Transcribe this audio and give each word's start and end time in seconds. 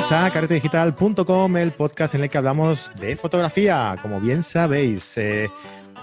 Bienvenidos 0.00 0.28
a 0.28 0.32
carretedigital.com, 0.32 1.56
el 1.58 1.72
podcast 1.72 2.14
en 2.14 2.22
el 2.22 2.30
que 2.30 2.38
hablamos 2.38 2.90
de 3.00 3.16
fotografía, 3.16 3.94
como 4.00 4.18
bien 4.18 4.42
sabéis. 4.42 5.14
Eh, 5.18 5.50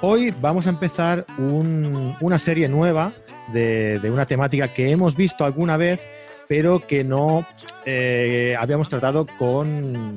hoy 0.02 0.32
vamos 0.40 0.68
a 0.68 0.70
empezar 0.70 1.26
una 1.40 2.38
serie 2.38 2.70
nueva 2.70 3.12
de, 3.54 4.00
una 4.14 4.28
temática 4.28 4.68
que 4.68 4.92
hemos 4.92 5.16
visto 5.16 5.46
alguna 5.46 5.78
vez, 5.78 6.08
pero 6.48 6.86
que 6.86 7.04
no 7.04 7.44
eh, 7.88 8.56
habíamos 8.60 8.88
tratado 8.88 9.26
con 9.26 10.16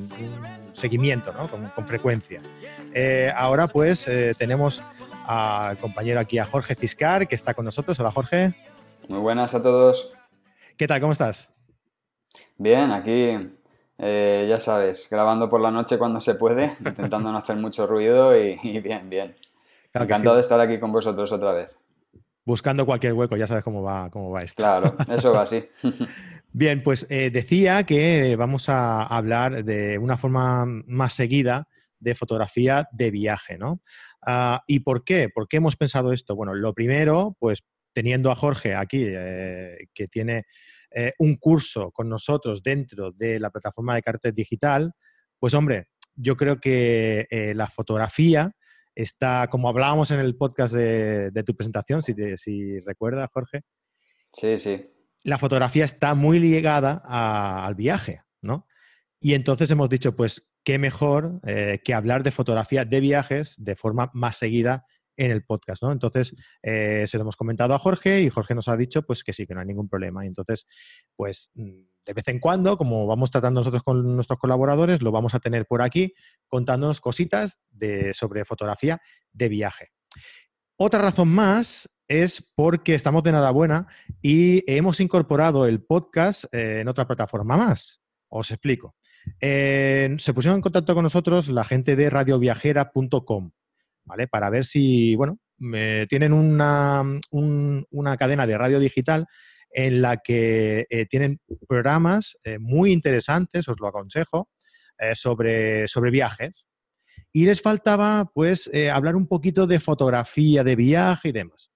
seguimiento, 0.75 1.33
¿no? 1.33 1.49
con, 1.49 1.87
frecuencia. 1.87 2.43
Eh, 2.93 3.33
ahora 3.35 3.67
pues 3.67 4.05
tenemos 4.37 4.83
al 5.27 5.79
compañero 5.79 6.21
aquí, 6.21 6.37
a 6.39 6.45
Jorge 6.45 6.75
Ciscar, 6.75 7.27
que 7.27 7.35
está 7.35 7.55
con 7.55 7.65
nosotros. 7.65 7.99
Hola 7.99 8.11
Jorge. 8.11 8.53
Muy 9.09 9.21
buenas 9.21 9.55
a 9.55 9.63
todos. 9.63 10.13
¿Qué 10.77 10.87
tal? 10.87 11.01
¿Cómo 11.01 11.13
estás? 11.13 11.49
Bien, 12.59 12.93
aquí 12.93 13.57
eh, 14.03 14.47
ya 14.49 14.59
sabes, 14.59 15.09
grabando 15.11 15.51
por 15.51 15.61
la 15.61 15.71
noche 15.71 15.99
cuando 15.99 16.21
se 16.21 16.35
puede, 16.35 16.73
intentando 16.85 17.31
no 17.31 17.37
hacer 17.37 17.57
mucho 17.57 17.87
ruido 17.87 18.37
y, 18.37 18.57
bien, 18.81 19.11
bien. 19.11 19.35
Encantado 19.93 20.37
de 20.37 20.43
estar 20.43 20.61
aquí 20.61 20.79
con 20.79 20.93
vosotros 20.93 21.31
otra 21.33 21.53
vez. 21.53 21.69
Buscando 22.45 22.87
cualquier 22.87 23.13
hueco, 23.13 23.37
ya 23.37 23.47
sabes 23.47 23.63
cómo 23.63 23.83
va, 23.83 24.09
cómo 24.11 24.31
va 24.31 24.43
esto. 24.43 24.63
Claro, 24.63 24.95
eso 25.09 25.33
va 25.33 25.43
así. 25.43 25.63
Bien, 26.53 26.83
pues 26.83 27.07
eh, 27.11 27.31
decía 27.31 27.85
que 27.85 28.35
vamos 28.37 28.69
a 28.69 29.03
hablar 29.03 29.65
de 29.65 29.99
una 29.99 30.17
forma 30.17 30.65
más 30.65 31.13
seguida 31.13 31.69
de 32.01 32.15
fotografía 32.15 32.89
de 32.93 33.11
viaje, 33.11 33.59
¿no? 33.59 33.83
Ah, 34.27 34.63
¿Y 34.67 34.81
por 34.81 35.05
qué? 35.05 35.29
¿Por 35.29 35.49
qué 35.49 35.59
hemos 35.59 35.77
pensado 35.77 36.13
esto? 36.13 36.35
Bueno, 36.35 36.55
lo 36.55 36.73
primero, 36.73 37.37
pues 37.39 37.63
teniendo 37.93 38.31
a 38.31 38.37
Jorge 38.37 38.75
aquí, 38.75 39.05
eh, 39.07 39.89
que 39.93 40.09
tiene 40.09 40.47
eh, 40.91 41.13
un 41.19 41.37
curso 41.37 41.91
con 41.91 42.09
nosotros 42.09 42.63
dentro 42.63 43.13
de 43.13 43.39
la 43.39 43.51
plataforma 43.51 43.95
de 43.95 44.03
cartel 44.03 44.35
digital, 44.35 44.93
pues 45.39 45.55
hombre, 45.55 45.89
yo 46.15 46.37
creo 46.37 46.61
que 46.61 47.27
eh, 47.31 47.55
la 47.55 47.69
fotografía 47.69 48.53
está, 48.95 49.49
como 49.49 49.69
hablábamos 49.69 50.11
en 50.11 50.21
el 50.21 50.37
podcast 50.37 50.75
de, 50.75 51.43
tu 51.45 51.55
presentación, 51.55 52.03
si, 52.03 52.15
si 52.37 52.81
recuerdas, 52.81 53.29
Jorge. 53.33 53.63
Sí, 54.33 54.59
sí. 54.59 54.93
La 55.23 55.39
fotografía 55.39 55.85
está 55.85 56.15
muy 56.15 56.39
ligada 56.39 57.03
al 57.05 57.75
viaje, 57.75 58.23
¿no? 58.43 58.67
Y 59.21 59.35
entonces 59.35 59.71
hemos 59.71 59.89
dicho, 59.89 60.17
pues, 60.17 60.51
qué 60.65 60.79
mejor 60.79 61.41
eh, 61.47 61.81
que 61.85 61.95
hablar 61.95 62.23
de 62.23 62.31
fotografía 62.31 62.85
de 62.85 63.01
viajes 63.01 63.55
de 63.59 63.77
forma 63.77 64.11
más 64.15 64.37
seguida 64.37 64.87
en 65.25 65.31
el 65.31 65.45
podcast, 65.45 65.83
¿no? 65.83 65.93
Entonces, 65.93 66.35
eh, 66.63 67.05
se 67.07 67.19
lo 67.19 67.23
hemos 67.23 67.37
comentado 67.37 67.75
a 67.75 67.79
Jorge 67.79 68.23
y 68.23 68.31
Jorge 68.31 68.55
nos 68.55 68.69
ha 68.69 68.77
dicho 68.77 69.03
pues 69.03 69.23
que 69.23 69.35
sí, 69.35 69.47
que 69.47 69.55
no 69.55 69.61
hay 69.61 69.67
ningún 69.67 69.89
problema. 69.89 70.25
Y 70.25 70.29
entonces, 70.29 70.67
pues 71.15 71.51
mm, 71.55 71.83
de 72.07 72.13
vez 72.15 72.27
en 72.29 72.41
cuando, 72.41 72.79
como 72.79 73.07
vamos 73.07 73.31
tratando 73.31 73.61
nosotros 73.61 73.83
con 73.83 74.17
nuestros 74.17 74.39
colaboradores, 74.39 75.03
lo 75.03 75.13
vamos 75.13 75.35
a 75.35 75.41
tener 75.41 75.67
por 75.67 75.83
aquí 75.83 76.15
contándonos 76.49 77.01
cositas 77.01 77.61
sobre 78.13 78.47
fotografía 78.47 79.01
de 79.33 79.49
viaje. 79.49 79.91
Otra 80.77 81.01
razón 81.01 81.29
más 81.29 81.89
es 82.09 82.53
porque 82.57 82.95
estamos 82.95 83.23
de 83.23 83.31
enhorabuena 83.31 83.87
y 84.23 84.65
hemos 84.73 85.01
incorporado 85.01 85.67
el 85.67 85.83
podcast 85.83 86.45
eh, 86.55 86.81
en 86.81 86.89
otra 86.89 87.07
plataforma 87.07 87.59
más. 87.59 88.01
Os 88.29 88.51
explico. 88.51 88.97
se 89.39 90.33
pusieron 90.35 90.57
en 90.57 90.63
contacto 90.63 90.95
con 90.95 91.03
nosotros 91.03 91.51
la 91.51 91.65
gente 91.65 91.95
de 91.95 92.09
radioviajera.com. 92.09 93.51
Para 94.31 94.51
ver 94.51 94.65
si, 94.65 95.15
bueno, 95.17 95.39
tienen 96.09 96.33
una, 96.33 97.03
una, 97.31 98.17
cadena 98.17 98.47
de 98.47 98.59
radio 98.59 98.79
digital 98.79 99.27
en 99.73 100.03
la 100.03 100.17
que 100.19 100.87
eh, 100.91 101.07
tienen 101.07 101.41
programas 101.69 102.37
eh, 102.45 102.59
muy 102.59 102.93
interesantes, 102.93 103.69
os 103.69 103.79
lo 103.81 103.89
aconsejo, 103.89 104.49
eh, 104.99 105.15
sobre, 105.15 105.87
sobre 105.89 106.11
viajes. 106.11 106.65
Y 107.33 107.45
les 107.45 107.63
faltaba, 107.63 108.29
pues, 108.35 108.69
hablar 108.93 109.15
un 109.15 109.29
poquito 109.29 109.69
de 109.69 109.79
fotografía 109.79 110.65
de 110.65 110.75
viaje 110.75 111.29
y 111.29 111.33
demás. 111.33 111.71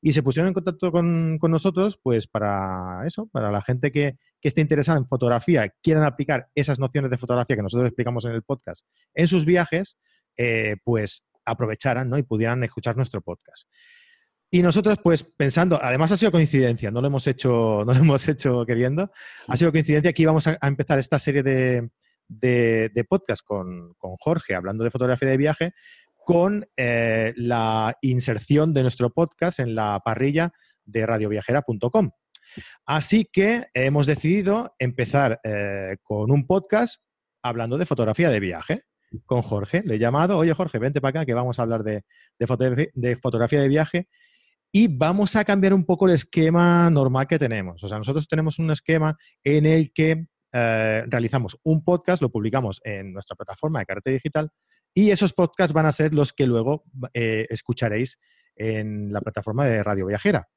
Y 0.00 0.12
se 0.12 0.22
pusieron 0.22 0.48
en 0.48 0.54
contacto 0.54 0.92
con, 0.92 1.38
con 1.38 1.50
nosotros, 1.50 1.98
pues, 2.00 2.28
para 2.28 3.02
eso, 3.04 3.26
para 3.26 3.50
la 3.50 3.60
gente 3.60 3.90
que, 3.90 4.16
que 4.40 4.48
esté 4.48 4.60
interesada 4.60 4.98
en 4.98 5.08
fotografía, 5.08 5.68
quieran 5.82 6.04
aplicar 6.04 6.48
esas 6.54 6.78
nociones 6.78 7.10
de 7.10 7.18
fotografía 7.18 7.56
que 7.56 7.62
nosotros 7.62 7.88
explicamos 7.88 8.24
en 8.24 8.32
el 8.32 8.42
podcast 8.42 8.86
en 9.14 9.26
sus 9.26 9.44
viajes, 9.44 9.98
pues 10.84 11.26
aprovecharan 11.44 12.08
¿no? 12.08 12.18
y 12.18 12.22
pudieran 12.22 12.62
escuchar 12.64 12.96
nuestro 12.96 13.20
podcast. 13.20 13.68
Y 14.52 14.62
nosotros, 14.62 14.98
pues 15.02 15.22
pensando, 15.22 15.78
además 15.80 16.10
ha 16.10 16.16
sido 16.16 16.32
coincidencia, 16.32 16.90
no 16.90 17.00
lo 17.00 17.06
hemos 17.06 17.26
hecho, 17.28 17.50
no 17.86 17.94
lo 17.94 18.00
hemos 18.00 18.26
hecho 18.28 18.64
queriendo, 18.66 19.10
ha 19.46 19.56
sido 19.56 19.70
coincidencia 19.70 20.12
que 20.12 20.22
íbamos 20.22 20.46
a, 20.48 20.58
empezar 20.62 20.98
esta 20.98 21.18
serie 21.18 21.42
de, 21.42 21.88
de, 22.28 23.04
podcast 23.08 23.42
con, 23.44 23.94
Jorge, 24.18 24.54
hablando 24.54 24.82
de 24.82 24.90
fotografía 24.90 25.28
de 25.28 25.36
viaje, 25.36 25.72
con 26.16 26.66
eh, 26.76 27.32
la 27.36 27.96
inserción 28.02 28.72
de 28.72 28.82
nuestro 28.82 29.10
podcast 29.10 29.60
en 29.60 29.74
la 29.74 30.00
parrilla 30.04 30.52
de 30.84 31.06
radioviajera.com. 31.06 32.10
Así 32.86 33.28
que 33.32 33.66
hemos 33.74 34.06
decidido 34.06 34.74
empezar 34.78 35.40
eh, 35.44 35.96
con 36.02 36.30
un 36.32 36.46
podcast 36.46 37.02
hablando 37.42 37.78
de 37.78 37.86
fotografía 37.86 38.30
de 38.30 38.40
viaje 38.40 38.84
con 39.26 39.42
Jorge. 39.42 39.82
Le 39.84 39.96
he 39.96 39.98
llamado, 39.98 40.38
oye 40.38 40.52
Jorge, 40.54 40.78
vente 40.78 41.00
para 41.00 41.20
acá 41.20 41.26
que 41.26 41.34
vamos 41.34 41.58
a 41.58 41.62
hablar 41.62 41.82
de, 41.82 42.04
fotografía 43.20 43.60
de 43.60 43.68
viaje 43.68 44.08
y 44.72 44.88
vamos 44.88 45.36
a 45.36 45.44
cambiar 45.44 45.74
un 45.74 45.84
poco 45.84 46.06
el 46.06 46.14
esquema 46.14 46.88
normal 46.90 47.26
que 47.26 47.38
tenemos. 47.38 47.82
O 47.82 47.88
sea, 47.88 47.98
nosotros 47.98 48.28
tenemos 48.28 48.58
un 48.58 48.70
esquema 48.70 49.16
en 49.42 49.66
el 49.66 49.92
que 49.92 50.26
eh, 50.52 51.04
realizamos 51.06 51.58
un 51.62 51.84
podcast, 51.84 52.22
lo 52.22 52.30
publicamos 52.30 52.80
en 52.84 53.12
nuestra 53.12 53.36
plataforma 53.36 53.80
de 53.80 53.86
carrete 53.86 54.10
digital 54.10 54.50
y 54.94 55.10
esos 55.10 55.32
podcasts 55.32 55.72
van 55.72 55.86
a 55.86 55.92
ser 55.92 56.12
los 56.14 56.32
que 56.32 56.46
luego 56.46 56.84
eh, 57.14 57.46
escucharéis 57.50 58.18
en 58.56 59.12
la 59.12 59.20
plataforma 59.20 59.66
de 59.66 59.82
Radio 59.82 60.06
Viajera. 60.06 60.48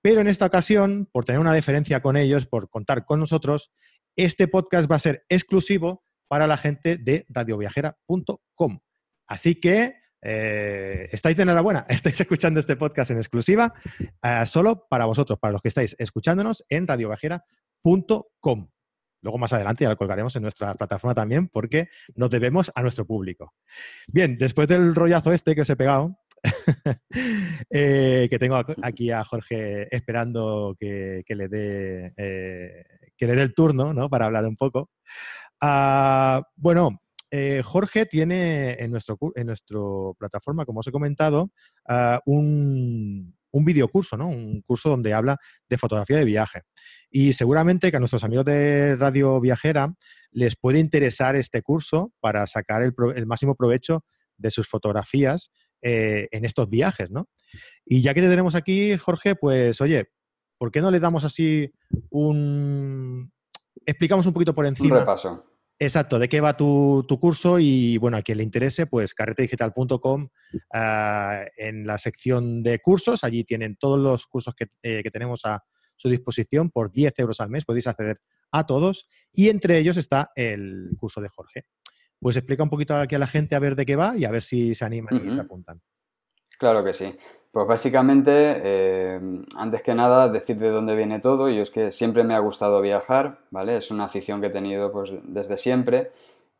Pero 0.00 0.20
en 0.20 0.28
esta 0.28 0.46
ocasión, 0.46 1.08
por 1.12 1.24
tener 1.24 1.40
una 1.40 1.54
diferencia 1.54 2.02
con 2.02 2.16
ellos, 2.16 2.46
por 2.46 2.68
contar 2.68 3.04
con 3.04 3.20
nosotros, 3.20 3.72
este 4.16 4.48
podcast 4.48 4.90
va 4.90 4.96
a 4.96 5.00
ser 5.00 5.24
exclusivo 5.28 6.04
para 6.32 6.46
la 6.46 6.56
gente 6.56 6.96
de 6.96 7.26
radioviajera.com. 7.28 8.78
Así 9.26 9.56
que 9.56 9.96
eh, 10.22 11.06
estáis 11.12 11.36
de 11.36 11.42
enhorabuena, 11.42 11.84
estáis 11.90 12.18
escuchando 12.18 12.58
este 12.58 12.74
podcast 12.74 13.10
en 13.10 13.18
exclusiva 13.18 13.74
eh, 14.00 14.46
solo 14.46 14.86
para 14.88 15.04
vosotros, 15.04 15.38
para 15.38 15.52
los 15.52 15.60
que 15.60 15.68
estáis 15.68 15.94
escuchándonos 15.98 16.64
en 16.70 16.86
radioviajera.com. 16.86 18.70
Luego 19.20 19.36
más 19.36 19.52
adelante 19.52 19.84
ya 19.84 19.90
lo 19.90 19.98
colgaremos 19.98 20.34
en 20.34 20.40
nuestra 20.44 20.74
plataforma 20.74 21.14
también 21.14 21.48
porque 21.48 21.88
nos 22.14 22.30
debemos 22.30 22.72
a 22.74 22.80
nuestro 22.80 23.04
público. 23.04 23.52
Bien, 24.10 24.38
después 24.38 24.66
del 24.68 24.94
rollazo 24.94 25.34
este 25.34 25.54
que 25.54 25.60
os 25.60 25.68
he 25.68 25.76
pegado, 25.76 26.16
eh, 27.68 28.26
que 28.30 28.38
tengo 28.38 28.58
aquí 28.82 29.10
a 29.10 29.22
Jorge 29.22 29.94
esperando 29.94 30.74
que, 30.80 31.24
le 31.28 31.48
dé 31.48 32.14
que 33.18 33.26
le 33.26 33.36
dé 33.36 33.42
el 33.42 33.54
turno 33.54 33.92
¿no? 33.92 34.08
para 34.08 34.24
hablar 34.24 34.46
un 34.46 34.56
poco. 34.56 34.90
Ah, 35.64 36.42
bueno, 36.56 36.98
eh, 37.30 37.62
Jorge 37.64 38.04
tiene 38.04 38.72
en 38.72 38.90
nuestro, 38.90 39.16
en 39.36 39.46
nuestro 39.46 40.16
plataforma, 40.18 40.66
como 40.66 40.80
os 40.80 40.86
he 40.88 40.92
comentado, 40.92 41.52
ah, 41.88 42.20
un, 42.26 43.32
un 43.52 43.64
videocurso, 43.64 44.16
¿no? 44.16 44.28
Un 44.28 44.62
curso 44.62 44.88
donde 44.90 45.14
habla 45.14 45.38
de 45.68 45.78
fotografía 45.78 46.16
de 46.16 46.24
viaje. 46.24 46.62
Y 47.10 47.32
seguramente 47.34 47.90
que 47.90 47.96
a 47.96 48.00
nuestros 48.00 48.24
amigos 48.24 48.44
de 48.46 48.96
Radio 48.96 49.40
Viajera 49.40 49.94
les 50.32 50.56
puede 50.56 50.80
interesar 50.80 51.36
este 51.36 51.62
curso 51.62 52.12
para 52.20 52.46
sacar 52.48 52.82
el, 52.82 53.26
máximo 53.26 53.54
provecho 53.54 54.04
de 54.36 54.50
sus 54.50 54.66
fotografías 54.66 55.52
eh, 55.80 56.28
en 56.32 56.44
estos 56.44 56.68
viajes, 56.68 57.10
¿no? 57.10 57.28
Y 57.84 58.02
ya 58.02 58.14
que 58.14 58.22
te 58.22 58.28
tenemos 58.28 58.54
aquí, 58.54 58.96
Jorge, 58.96 59.36
pues 59.36 59.80
oye, 59.80 60.10
¿por 60.58 60.72
qué 60.72 60.80
no 60.80 60.90
le 60.90 60.98
damos 60.98 61.24
así 61.24 61.70
un... 62.10 63.30
Explicamos 63.86 64.26
un 64.26 64.32
poquito 64.32 64.54
por 64.54 64.66
encima. 64.66 64.96
Un 64.96 65.00
repaso. 65.00 65.51
Exacto, 65.84 66.20
de 66.20 66.28
qué 66.28 66.40
va 66.40 66.56
tu, 66.56 67.04
curso 67.20 67.58
y 67.58 67.98
bueno, 67.98 68.16
a 68.16 68.22
quien 68.22 68.38
le 68.38 68.44
interese, 68.44 68.86
pues 68.86 69.14
carretedigital.com 69.14 70.28
ah, 70.72 71.44
en 71.56 71.88
la 71.88 71.98
sección 71.98 72.62
de 72.62 72.78
cursos, 72.78 73.24
allí 73.24 73.42
tienen 73.42 73.74
todos 73.74 73.98
los 73.98 74.28
cursos 74.28 74.54
eh, 74.80 75.02
que, 75.02 75.10
tenemos 75.10 75.44
a 75.44 75.64
su 75.96 76.08
disposición 76.08 76.70
por 76.70 76.92
10 76.92 77.18
euros 77.18 77.40
al 77.40 77.50
mes, 77.50 77.64
podéis 77.64 77.88
acceder 77.88 78.20
a 78.52 78.64
todos 78.64 79.08
y 79.32 79.48
entre 79.48 79.76
ellos 79.76 79.96
está 79.96 80.30
el 80.36 80.90
curso 80.96 81.20
de 81.20 81.28
Jorge. 81.28 81.64
Pues 82.20 82.36
explica 82.36 82.62
un 82.62 82.70
poquito 82.70 82.94
aquí 82.94 83.16
a 83.16 83.18
la 83.18 83.26
gente 83.26 83.56
a 83.56 83.58
ver 83.58 83.74
de 83.74 83.84
qué 83.84 83.96
va 83.96 84.16
y 84.16 84.24
a 84.24 84.30
ver 84.30 84.42
si 84.42 84.76
se 84.76 84.84
animan 84.84 85.26
y 85.26 85.32
se 85.32 85.40
apuntan. 85.40 85.82
Claro 86.60 86.84
que 86.84 86.94
sí. 86.94 87.12
Pues 87.52 87.66
básicamente, 87.66 88.32
eh, 88.64 89.20
antes 89.58 89.82
que 89.82 89.94
nada, 89.94 90.28
decir 90.30 90.58
de 90.58 90.70
dónde 90.70 90.96
viene 90.96 91.20
todo. 91.20 91.50
Y 91.50 91.58
es 91.58 91.70
que 91.70 91.90
siempre 91.92 92.24
me 92.24 92.34
ha 92.34 92.38
gustado 92.38 92.80
viajar, 92.80 93.38
¿vale? 93.50 93.76
Es 93.76 93.90
una 93.90 94.04
afición 94.04 94.40
que 94.40 94.46
he 94.46 94.50
tenido 94.50 94.90
pues, 94.90 95.12
desde 95.24 95.58
siempre. 95.58 96.12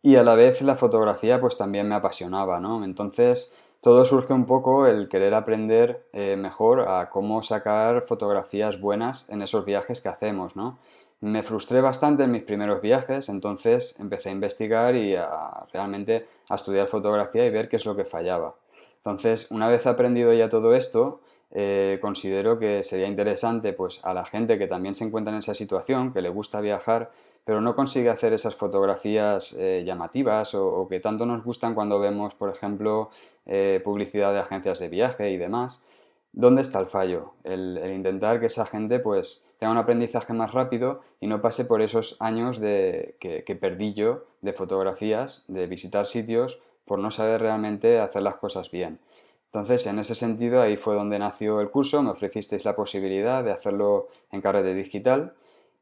Y 0.02 0.16
a 0.16 0.22
la 0.22 0.34
vez 0.34 0.60
la 0.62 0.76
fotografía 0.76 1.40
pues 1.40 1.56
también 1.56 1.88
me 1.88 1.94
apasionaba, 1.94 2.60
¿no? 2.60 2.84
Entonces, 2.84 3.58
todo 3.80 4.04
surge 4.04 4.34
un 4.34 4.44
poco 4.46 4.86
el 4.86 5.08
querer 5.08 5.32
aprender 5.34 6.06
eh, 6.12 6.36
mejor 6.36 6.80
a 6.88 7.08
cómo 7.08 7.42
sacar 7.42 8.04
fotografías 8.06 8.78
buenas 8.80 9.28
en 9.30 9.42
esos 9.42 9.64
viajes 9.64 10.00
que 10.02 10.08
hacemos, 10.10 10.56
¿no? 10.56 10.78
Me 11.20 11.42
frustré 11.42 11.80
bastante 11.80 12.24
en 12.24 12.32
mis 12.32 12.42
primeros 12.42 12.82
viajes, 12.82 13.28
entonces 13.28 13.98
empecé 14.00 14.28
a 14.28 14.32
investigar 14.32 14.94
y 14.96 15.14
a, 15.16 15.66
realmente 15.72 16.26
a 16.50 16.56
estudiar 16.56 16.88
fotografía 16.88 17.46
y 17.46 17.50
ver 17.50 17.68
qué 17.68 17.76
es 17.76 17.86
lo 17.86 17.96
que 17.96 18.04
fallaba. 18.04 18.54
Entonces, 19.04 19.50
una 19.50 19.68
vez 19.68 19.86
aprendido 19.86 20.32
ya 20.32 20.48
todo 20.48 20.74
esto, 20.74 21.20
eh, 21.50 21.98
considero 22.00 22.58
que 22.58 22.82
sería 22.82 23.08
interesante 23.08 23.72
pues, 23.72 24.00
a 24.04 24.14
la 24.14 24.24
gente 24.24 24.58
que 24.58 24.68
también 24.68 24.94
se 24.94 25.04
encuentra 25.04 25.32
en 25.32 25.40
esa 25.40 25.54
situación, 25.54 26.12
que 26.12 26.22
le 26.22 26.28
gusta 26.28 26.60
viajar, 26.60 27.10
pero 27.44 27.60
no 27.60 27.74
consigue 27.74 28.08
hacer 28.08 28.32
esas 28.32 28.54
fotografías 28.54 29.54
eh, 29.58 29.82
llamativas 29.84 30.54
o, 30.54 30.86
que 30.88 31.00
tanto 31.00 31.26
nos 31.26 31.44
gustan 31.44 31.74
cuando 31.74 31.98
vemos, 31.98 32.34
por 32.34 32.48
ejemplo, 32.48 33.10
eh, 33.46 33.80
publicidad 33.84 34.32
de 34.32 34.38
agencias 34.38 34.78
de 34.78 34.88
viaje 34.88 35.30
y 35.30 35.36
demás. 35.36 35.84
¿Dónde 36.32 36.62
está 36.62 36.80
el 36.80 36.86
fallo? 36.86 37.34
El, 37.44 37.78
intentar 37.92 38.40
que 38.40 38.46
esa 38.46 38.64
gente 38.64 39.00
pues 39.00 39.50
tenga 39.58 39.72
un 39.72 39.78
aprendizaje 39.78 40.32
más 40.32 40.52
rápido 40.52 41.02
y 41.20 41.26
no 41.26 41.42
pase 41.42 41.66
por 41.66 41.82
esos 41.82 42.16
años 42.20 42.60
de, 42.60 43.16
que, 43.20 43.44
que 43.44 43.56
perdí 43.56 43.92
yo 43.92 44.24
de 44.40 44.54
fotografías, 44.54 45.44
de 45.48 45.66
visitar 45.66 46.06
sitios, 46.06 46.60
por 46.92 46.98
no 46.98 47.10
saber 47.10 47.40
realmente 47.40 48.00
hacer 48.00 48.20
las 48.20 48.34
cosas 48.34 48.70
bien. 48.70 48.98
Entonces, 49.46 49.86
en 49.86 49.98
ese 49.98 50.14
sentido, 50.14 50.60
ahí 50.60 50.76
fue 50.76 50.94
donde 50.94 51.18
nació 51.18 51.62
el 51.62 51.70
curso, 51.70 52.02
me 52.02 52.10
ofrecisteis 52.10 52.66
la 52.66 52.76
posibilidad 52.76 53.42
de 53.42 53.50
hacerlo 53.50 54.08
en 54.30 54.42
carrete 54.42 54.74
digital. 54.74 55.32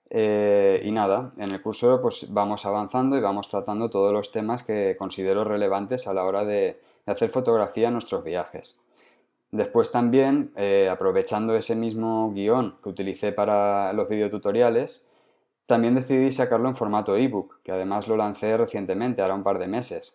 Eh, 0.08 0.80
y 0.84 0.92
nada, 0.92 1.32
en 1.36 1.50
el 1.50 1.60
curso 1.62 2.00
pues 2.00 2.32
vamos 2.32 2.64
avanzando 2.64 3.18
y 3.18 3.20
vamos 3.20 3.48
tratando 3.48 3.90
todos 3.90 4.12
los 4.12 4.30
temas 4.30 4.62
que 4.62 4.94
considero 4.96 5.42
relevantes 5.42 6.06
a 6.06 6.14
la 6.14 6.22
hora 6.22 6.44
de, 6.44 6.78
hacer 7.06 7.30
fotografía 7.30 7.88
en 7.88 7.94
nuestros 7.94 8.22
viajes. 8.22 8.78
Después 9.50 9.90
también, 9.90 10.52
eh, 10.54 10.88
aprovechando 10.88 11.56
ese 11.56 11.74
mismo 11.74 12.30
guion 12.32 12.76
que 12.84 12.88
utilicé 12.88 13.32
para 13.32 13.92
los 13.94 14.08
videotutoriales, 14.08 15.08
también 15.66 15.96
decidí 15.96 16.30
sacarlo 16.30 16.68
en 16.68 16.76
formato 16.76 17.16
ebook, 17.16 17.62
que 17.64 17.72
además 17.72 18.06
lo 18.06 18.16
lancé 18.16 18.56
recientemente, 18.56 19.22
ahora 19.22 19.34
un 19.34 19.42
par 19.42 19.58
de 19.58 19.66
meses. 19.66 20.14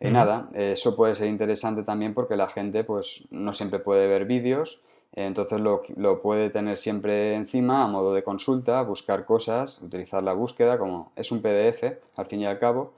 Y 0.00 0.10
nada, 0.10 0.48
eso 0.54 0.96
puede 0.96 1.14
ser 1.14 1.28
interesante 1.28 1.82
también 1.82 2.14
porque 2.14 2.36
la 2.36 2.48
gente 2.48 2.84
pues 2.84 3.28
no 3.30 3.52
siempre 3.52 3.80
puede 3.80 4.08
ver 4.08 4.24
vídeos, 4.24 4.82
entonces 5.12 5.60
lo, 5.60 5.82
lo, 5.96 6.22
puede 6.22 6.50
tener 6.50 6.78
siempre 6.78 7.34
encima 7.34 7.82
a 7.82 7.88
modo 7.88 8.14
de 8.14 8.22
consulta, 8.22 8.80
buscar 8.82 9.24
cosas, 9.24 9.80
utilizar 9.82 10.22
la 10.22 10.32
búsqueda 10.32 10.78
como 10.78 11.12
es 11.16 11.32
un 11.32 11.42
PDF 11.42 11.98
al 12.16 12.26
fin 12.26 12.40
y 12.40 12.46
al 12.46 12.58
cabo. 12.58 12.92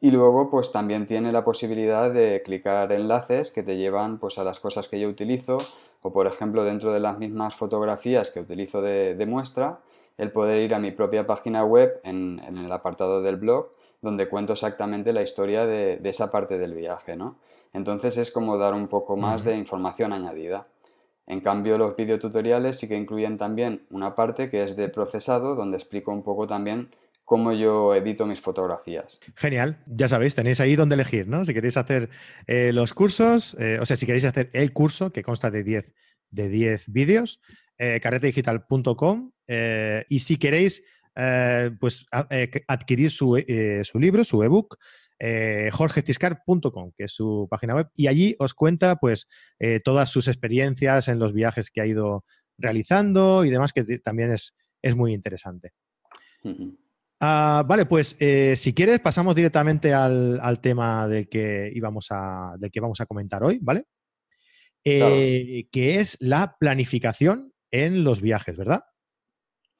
Y 0.00 0.10
luego 0.10 0.50
pues 0.50 0.70
también 0.70 1.06
tiene 1.06 1.32
la 1.32 1.42
posibilidad 1.42 2.12
de 2.12 2.42
clicar 2.44 2.92
enlaces 2.92 3.50
que 3.50 3.62
te 3.62 3.78
llevan 3.78 4.18
pues 4.18 4.38
a 4.38 4.44
las 4.44 4.60
cosas 4.60 4.88
que 4.88 5.00
yo 5.00 5.08
utilizo 5.08 5.56
o 6.02 6.12
por 6.12 6.26
ejemplo 6.26 6.62
dentro 6.64 6.92
de 6.92 7.00
las 7.00 7.18
mismas 7.18 7.56
fotografías 7.56 8.30
que 8.30 8.40
utilizo 8.40 8.82
de, 8.82 9.14
de 9.14 9.26
muestra, 9.26 9.78
el 10.18 10.30
poder 10.30 10.62
ir 10.62 10.74
a 10.74 10.78
mi 10.78 10.90
propia 10.90 11.26
página 11.26 11.64
web 11.64 12.00
en, 12.04 12.40
en 12.46 12.58
el 12.58 12.70
apartado 12.70 13.22
del 13.22 13.36
blog 13.36 13.70
donde 14.06 14.28
cuento 14.28 14.52
exactamente 14.52 15.12
la 15.12 15.22
historia 15.22 15.66
de, 15.66 16.00
esa 16.04 16.30
parte 16.30 16.58
del 16.58 16.74
viaje, 16.74 17.16
¿no? 17.16 17.38
Entonces 17.72 18.16
es 18.16 18.30
como 18.30 18.56
dar 18.56 18.72
un 18.72 18.86
poco 18.86 19.16
más 19.16 19.44
de 19.44 19.56
información 19.56 20.12
añadida. 20.12 20.68
En 21.26 21.40
cambio, 21.40 21.76
los 21.76 21.96
videotutoriales 21.96 22.78
sí 22.78 22.86
que 22.86 22.96
incluyen 22.96 23.36
también 23.36 23.82
una 23.90 24.14
parte 24.14 24.48
que 24.48 24.62
es 24.62 24.76
de 24.76 24.88
procesado, 24.88 25.56
donde 25.56 25.76
explico 25.76 26.12
un 26.12 26.22
poco 26.22 26.46
también 26.46 26.88
cómo 27.24 27.52
yo 27.52 27.94
edito 27.96 28.24
mis 28.26 28.40
fotografías. 28.40 29.18
Genial, 29.34 29.82
ya 29.86 30.06
sabéis, 30.06 30.36
tenéis 30.36 30.60
ahí 30.60 30.76
donde 30.76 30.94
elegir, 30.94 31.26
¿no? 31.26 31.44
Si 31.44 31.52
queréis 31.52 31.76
hacer 31.76 32.08
eh, 32.46 32.72
los 32.72 32.94
cursos, 32.94 33.56
eh, 33.58 33.78
o 33.80 33.84
sea, 33.84 33.96
si 33.96 34.06
queréis 34.06 34.24
hacer 34.24 34.48
el 34.52 34.72
curso 34.72 35.10
que 35.12 35.24
consta 35.24 35.50
de 35.50 35.64
10 35.64 35.92
de 36.30 36.48
10 36.48 36.92
vídeos, 36.92 37.40
eh, 37.78 37.98
carretedigital.com 38.00 39.32
y 40.08 40.18
si 40.20 40.38
queréis 40.38 40.84
eh, 41.18 41.70
pues 41.80 42.04
eh, 42.30 42.50
adquirir 42.68 43.10
su, 43.10 43.38
eh, 43.38 43.80
su, 43.84 43.98
libro, 43.98 44.22
su 44.22 44.42
ebook, 44.42 44.76
jorgeciscar.com, 45.72 46.92
que 46.94 47.04
es 47.04 47.12
su 47.12 47.48
página 47.50 47.74
web, 47.74 47.88
y 47.94 48.06
allí 48.06 48.36
os 48.38 48.52
cuenta 48.52 48.96
pues 48.96 49.26
todas 49.82 50.10
sus 50.10 50.28
experiencias 50.28 51.08
en 51.08 51.18
los 51.18 51.32
viajes 51.32 51.70
que 51.70 51.80
ha 51.80 51.86
ido 51.86 52.24
realizando 52.58 53.44
y 53.44 53.50
demás, 53.50 53.72
que 53.72 53.84
también 54.00 54.32
es, 54.32 54.54
es 54.82 54.94
muy 54.94 55.14
interesante. 55.14 55.72
Ah, 57.18 57.64
vale, 57.66 57.86
pues 57.86 58.14
si 58.54 58.74
quieres 58.74 59.00
pasamos 59.00 59.34
directamente 59.34 59.94
al, 59.94 60.38
al, 60.38 60.60
tema 60.60 61.08
del 61.08 61.30
que 61.30 61.72
íbamos 61.74 62.08
a, 62.10 62.56
del 62.58 62.70
que 62.70 62.80
vamos 62.80 63.00
a 63.00 63.06
comentar 63.06 63.42
hoy, 63.42 63.58
¿vale? 63.62 63.86
Que 64.84 65.66
es 65.72 66.18
la 66.20 66.56
planificación 66.60 67.54
en 67.70 68.04
los 68.04 68.20
viajes, 68.20 68.58
¿verdad? 68.58 68.84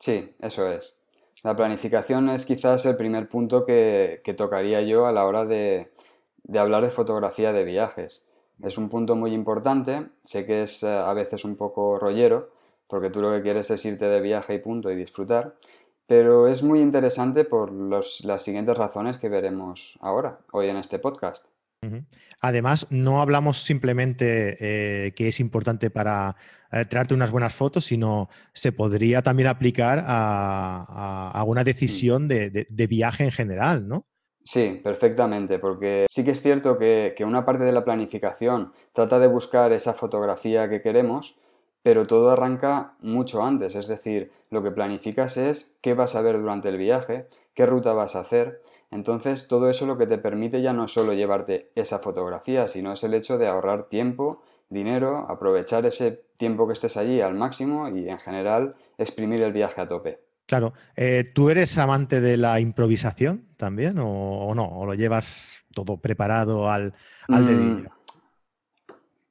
Sí, 0.01 0.35
eso 0.41 0.67
es. 0.71 0.97
La 1.43 1.55
planificación 1.55 2.29
es 2.31 2.45
quizás 2.47 2.87
el 2.87 2.97
primer 2.97 3.29
punto 3.29 3.65
que, 3.65 4.21
tocaría 4.37 4.83
yo 4.83 5.07
a 5.07 5.13
la 5.13 5.27
hora 5.27 5.45
de, 5.45 5.93
hablar 6.59 6.83
de 6.83 6.91
fotografía 6.91 7.53
de 7.53 7.65
viajes. 7.65 8.27
Es 8.63 8.79
un 8.79 8.89
punto 8.89 9.17
muy 9.17 9.33
importante, 9.33 10.07
sé 10.25 10.47
que 10.47 10.63
es 10.63 10.83
eh, 10.83 10.89
a 10.89 11.13
veces 11.13 11.45
un 11.45 11.57
poco 11.57 11.99
rollero, 11.99 12.51
porque 12.89 13.11
tú 13.11 13.21
lo 13.21 13.31
que 13.33 13.43
quieres 13.43 13.71
es 13.71 13.85
irte 13.85 14.07
de 14.07 14.21
viaje 14.21 14.55
y 14.55 14.59
punto 14.61 14.91
y 14.91 14.97
disfrutar, 14.97 15.57
pero 16.07 16.49
es 16.49 16.63
muy 16.63 16.81
interesante 16.81 17.45
por 17.45 17.71
las 17.73 18.43
siguientes 18.43 18.77
razones 18.77 19.19
que 19.19 19.29
veremos 19.29 19.99
ahora, 20.01 20.39
hoy 20.53 20.69
en 20.69 20.79
este 20.79 20.99
podcast. 20.99 21.47
Además, 22.41 22.87
no 22.91 23.21
hablamos 23.21 23.63
simplemente 23.63 24.57
eh, 24.61 25.13
que 25.15 25.29
es 25.29 25.41
importante 25.41 25.91
para 25.91 26.37
eh, 26.71 26.85
traerte 26.85 27.15
unas 27.15 27.31
buenas 27.31 27.55
fotos, 27.55 27.85
sino 27.85 28.29
se 28.53 28.73
podría 28.73 29.23
también 29.23 29.49
aplicar 29.49 30.05
a, 30.07 31.16
una 31.45 31.65
decisión 31.65 32.29
de, 32.29 32.67
viaje 32.89 33.25
en 33.25 33.33
general, 33.33 33.89
¿no? 33.89 34.07
Sí, 34.43 34.81
perfectamente, 34.83 35.59
porque 35.59 36.07
sí 36.09 36.25
que 36.25 36.31
es 36.31 36.41
cierto 36.41 36.79
que, 36.79 37.15
que, 37.17 37.25
una 37.25 37.45
parte 37.45 37.65
de 37.65 37.73
la 37.73 37.85
planificación 37.85 38.73
trata 38.93 39.19
de 39.19 39.27
buscar 39.27 39.73
esa 39.73 39.93
fotografía 39.93 40.69
que 40.69 40.83
queremos, 40.83 41.37
pero 41.83 42.07
todo 42.07 42.31
arranca 42.31 42.95
mucho 43.01 43.45
antes, 43.45 43.75
es 43.75 43.89
decir, 43.89 44.31
lo 44.51 44.63
que 44.63 44.71
planificas 44.71 45.37
es 45.37 45.79
qué 45.83 45.95
vas 45.95 46.15
a 46.15 46.23
ver 46.23 46.39
durante 46.39 46.69
el 46.69 46.77
viaje, 46.77 47.27
qué 47.55 47.67
ruta 47.67 47.93
vas 47.93 48.15
a 48.15 48.21
hacer, 48.21 48.61
entonces, 48.91 49.49
todo 49.49 49.69
eso 49.69 49.87
lo 49.87 49.99
que 49.99 50.07
te 50.07 50.19
permite 50.19 50.63
ya 50.63 50.73
no 50.73 50.85
es 50.85 50.93
solo 50.93 51.13
llevarte 51.13 51.71
esa 51.75 51.99
fotografía, 51.99 52.69
sino 52.69 52.93
es 52.93 53.03
el 53.05 53.15
hecho 53.15 53.37
de 53.39 53.49
ahorrar 53.49 53.89
tiempo, 53.89 54.43
dinero, 54.69 55.27
aprovechar 55.29 55.87
ese 55.87 56.25
tiempo 56.37 56.67
que 56.67 56.75
estés 56.75 56.97
allí 56.97 57.21
al 57.21 57.35
máximo 57.35 57.89
y 57.89 58.09
en 58.09 58.19
general 58.19 58.77
exprimir 58.99 59.43
el 59.43 59.53
viaje 59.53 59.81
a 59.81 59.89
tope. 59.89 60.26
Claro, 60.47 60.75
eh, 60.95 61.31
¿tú 61.35 61.51
eres 61.51 61.77
amante 61.77 62.21
de 62.21 62.37
la 62.37 62.61
improvisación 62.61 63.45
también 63.57 63.99
o, 63.99 64.55
no? 64.55 64.65
¿O 64.65 64.87
lo 64.87 64.95
llevas 64.95 65.61
todo 65.75 65.97
preparado 65.97 66.71
al, 66.71 66.95
al 67.29 67.43
mm, 67.43 67.47
dedillo? 67.47 67.91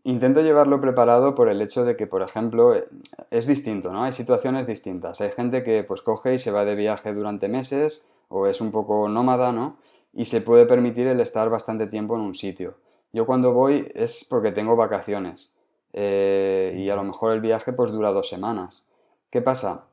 Intento 0.03 0.41
llevarlo 0.41 0.79
preparado 0.81 1.33
por 1.33 1.49
el 1.49 1.61
hecho 1.61 1.85
de 1.85 1.95
que, 1.95 2.05
por 2.05 2.21
ejemplo, 2.21 2.75
eh, 2.75 2.85
es 3.31 3.47
distinto, 3.47 3.91
¿no? 3.91 4.03
Hay 4.03 4.13
situaciones 4.13 4.67
distintas. 4.67 5.21
Hay 5.21 5.31
gente 5.31 5.63
que 5.63 5.83
pues 5.83 6.01
coge 6.01 6.35
y 6.35 6.39
se 6.39 6.51
va 6.51 6.65
de 6.65 6.75
viaje 6.75 7.13
durante 7.13 7.47
meses 7.47 8.07
o 8.27 8.45
es 8.47 8.59
un 8.59 8.71
poco 8.71 9.07
nómada, 9.07 9.51
¿no? 9.51 9.77
Y 10.13 10.25
se 10.25 10.41
puede 10.41 10.65
permitir 10.65 11.07
el 11.07 11.21
estar 11.21 11.49
bastante 11.49 11.87
tiempo 11.87 12.15
en 12.15 12.21
un 12.21 12.35
sitio. 12.35 12.75
Yo 13.13 13.25
cuando 13.25 13.53
voy 13.53 13.89
es 13.95 14.27
porque 14.29 14.51
tengo 14.51 14.75
vacaciones 14.75 15.53
eh, 15.93 16.75
y 16.77 16.89
a 16.89 16.95
lo 16.95 17.03
mejor 17.03 17.31
el 17.31 17.41
viaje 17.41 17.71
pues 17.71 17.91
dura 17.91 18.11
dos 18.11 18.27
semanas. 18.27 18.85
¿Qué 19.29 19.41
pasa? 19.41 19.87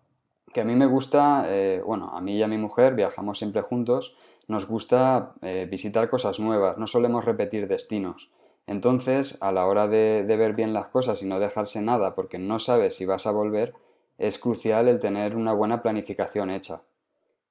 Que 0.52 0.60
a 0.60 0.64
mí 0.64 0.74
me 0.74 0.86
gusta, 0.86 1.46
eh, 1.48 1.82
bueno, 1.84 2.10
a 2.12 2.20
mí 2.20 2.36
y 2.36 2.42
a 2.42 2.48
mi 2.48 2.58
mujer 2.58 2.94
viajamos 2.94 3.38
siempre 3.38 3.62
juntos, 3.62 4.16
nos 4.48 4.66
gusta 4.66 5.32
eh, 5.42 5.66
visitar 5.70 6.10
cosas 6.10 6.40
nuevas, 6.40 6.78
no 6.78 6.86
solemos 6.86 7.24
repetir 7.24 7.68
destinos. 7.68 8.30
Entonces, 8.66 9.42
a 9.42 9.50
la 9.50 9.66
hora 9.66 9.88
de, 9.88 10.24
de 10.24 10.36
ver 10.36 10.54
bien 10.54 10.72
las 10.72 10.86
cosas 10.86 11.22
y 11.22 11.26
no 11.26 11.40
dejarse 11.40 11.82
nada 11.82 12.14
porque 12.14 12.38
no 12.38 12.58
sabes 12.58 12.96
si 12.96 13.06
vas 13.06 13.26
a 13.26 13.32
volver, 13.32 13.74
es 14.18 14.38
crucial 14.38 14.88
el 14.88 15.00
tener 15.00 15.36
una 15.36 15.52
buena 15.52 15.82
planificación 15.82 16.50
hecha. 16.50 16.82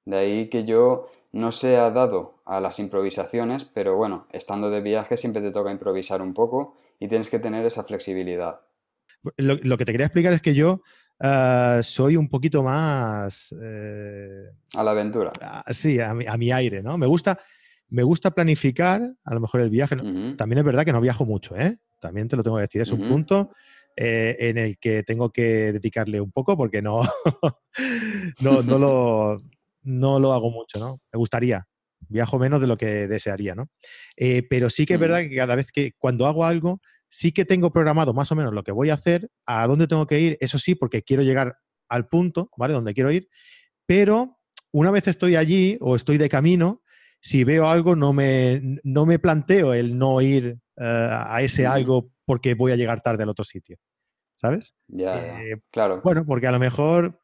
De 0.04 0.16
ahí 0.16 0.48
que 0.48 0.64
yo 0.64 1.08
no 1.32 1.52
se 1.52 1.76
ha 1.76 1.90
dado 1.90 2.34
a 2.44 2.60
las 2.60 2.78
improvisaciones, 2.78 3.64
pero 3.64 3.96
bueno, 3.96 4.26
estando 4.32 4.70
de 4.70 4.80
viaje 4.80 5.16
siempre 5.16 5.42
te 5.42 5.50
toca 5.50 5.72
improvisar 5.72 6.22
un 6.22 6.34
poco 6.34 6.76
y 7.00 7.08
tienes 7.08 7.30
que 7.30 7.38
tener 7.38 7.64
esa 7.64 7.84
flexibilidad. 7.84 8.60
Lo, 9.36 9.76
que 9.76 9.84
te 9.84 9.92
quería 9.92 10.06
explicar 10.06 10.32
es 10.32 10.42
que 10.42 10.54
yo 10.54 10.82
ah, 11.22 11.80
soy 11.82 12.16
un 12.16 12.28
poquito 12.28 12.62
más... 12.62 13.54
Eh, 13.60 14.50
a 14.74 14.82
la 14.82 14.90
aventura. 14.90 15.30
sí, 15.70 15.98
a 16.00 16.14
mi, 16.14 16.52
aire, 16.52 16.82
¿no? 16.82 16.98
Me 16.98 17.06
gusta, 17.06 17.38
me 17.88 18.02
gusta 18.02 18.30
planificar 18.32 19.02
a 19.24 19.34
lo 19.34 19.40
mejor 19.40 19.60
el 19.60 19.70
viaje. 19.70 19.96
También 20.36 20.58
es 20.58 20.64
verdad 20.64 20.84
que 20.84 20.92
no 20.92 21.00
viajo 21.00 21.24
mucho, 21.24 21.56
¿eh? 21.56 21.78
También 22.00 22.28
te 22.28 22.36
lo 22.36 22.42
tengo 22.42 22.56
que 22.56 22.62
decir, 22.62 22.82
es 22.82 22.90
un 22.90 23.08
punto 23.08 23.50
eh, 23.96 24.36
en 24.38 24.58
el 24.58 24.78
que 24.78 25.02
tengo 25.02 25.30
que 25.30 25.72
dedicarle 25.72 26.20
un 26.20 26.32
poco 26.32 26.56
porque 26.56 26.80
no, 26.80 27.00
no, 28.40 28.62
no, 28.62 28.78
lo, 28.78 29.36
no 29.82 30.18
lo 30.18 30.32
hago 30.32 30.50
mucho, 30.50 30.78
¿no? 30.78 31.00
Me 31.12 31.18
gustaría. 31.18 31.66
Viajo 32.08 32.38
menos 32.38 32.60
de 32.60 32.66
lo 32.66 32.76
que 32.76 33.06
desearía, 33.06 33.54
¿no? 33.54 33.68
Eh, 34.16 34.44
pero 34.48 34.68
sí 34.70 34.86
que 34.86 34.94
es 34.94 35.00
verdad 35.00 35.20
que 35.20 35.36
cada 35.36 35.54
vez 35.54 35.70
que 35.70 35.92
cuando 35.98 36.26
hago 36.26 36.44
algo, 36.44 36.80
sí 37.12 37.30
que 37.30 37.44
tengo 37.44 37.70
programado 37.70 38.14
más 38.14 38.32
o 38.32 38.34
menos 38.34 38.54
lo 38.54 38.64
que 38.64 38.72
voy 38.72 38.88
a 38.88 38.94
hacer, 38.94 39.30
a 39.44 39.66
dónde 39.66 39.86
tengo 39.86 40.06
que 40.06 40.18
ir, 40.18 40.38
eso 40.40 40.58
sí, 40.58 40.74
porque 40.74 41.02
quiero 41.02 41.22
llegar 41.22 41.58
al 41.90 42.08
punto, 42.08 42.48
¿vale? 42.56 42.72
Donde 42.72 42.94
quiero 42.94 43.12
ir, 43.12 43.28
pero 43.84 44.38
una 44.72 44.90
vez 44.90 45.06
estoy 45.08 45.36
allí 45.36 45.76
o 45.82 45.94
estoy 45.94 46.16
de 46.16 46.30
camino, 46.30 46.82
si 47.20 47.44
veo 47.44 47.68
algo 47.68 47.96
no 47.96 48.14
me, 48.14 48.80
no 48.82 49.04
me 49.04 49.18
planteo 49.18 49.74
el 49.74 49.98
no 49.98 50.22
ir 50.22 50.56
eh, 50.78 51.08
a 51.10 51.42
ese 51.42 51.66
algo 51.66 52.10
porque 52.24 52.54
voy 52.54 52.72
a 52.72 52.76
llegar 52.76 53.02
tarde 53.02 53.24
al 53.24 53.28
otro 53.28 53.44
sitio. 53.44 53.76
¿Sabes? 54.34 54.72
Ya, 54.88 55.42
eh, 55.42 55.60
claro. 55.70 56.00
Bueno, 56.02 56.24
porque 56.24 56.46
a 56.46 56.52
lo 56.52 56.58
mejor, 56.58 57.20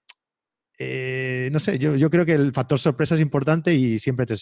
eh, 0.79 1.49
no 1.51 1.59
sé, 1.59 1.79
yo, 1.79 1.97
yo, 1.97 2.11
creo 2.11 2.27
que 2.27 2.35
el 2.35 2.53
factor 2.53 2.79
sorpresa 2.79 3.15
es 3.15 3.23
importante 3.23 3.73
y 3.73 3.99
siempre 3.99 4.27
te, 4.27 4.37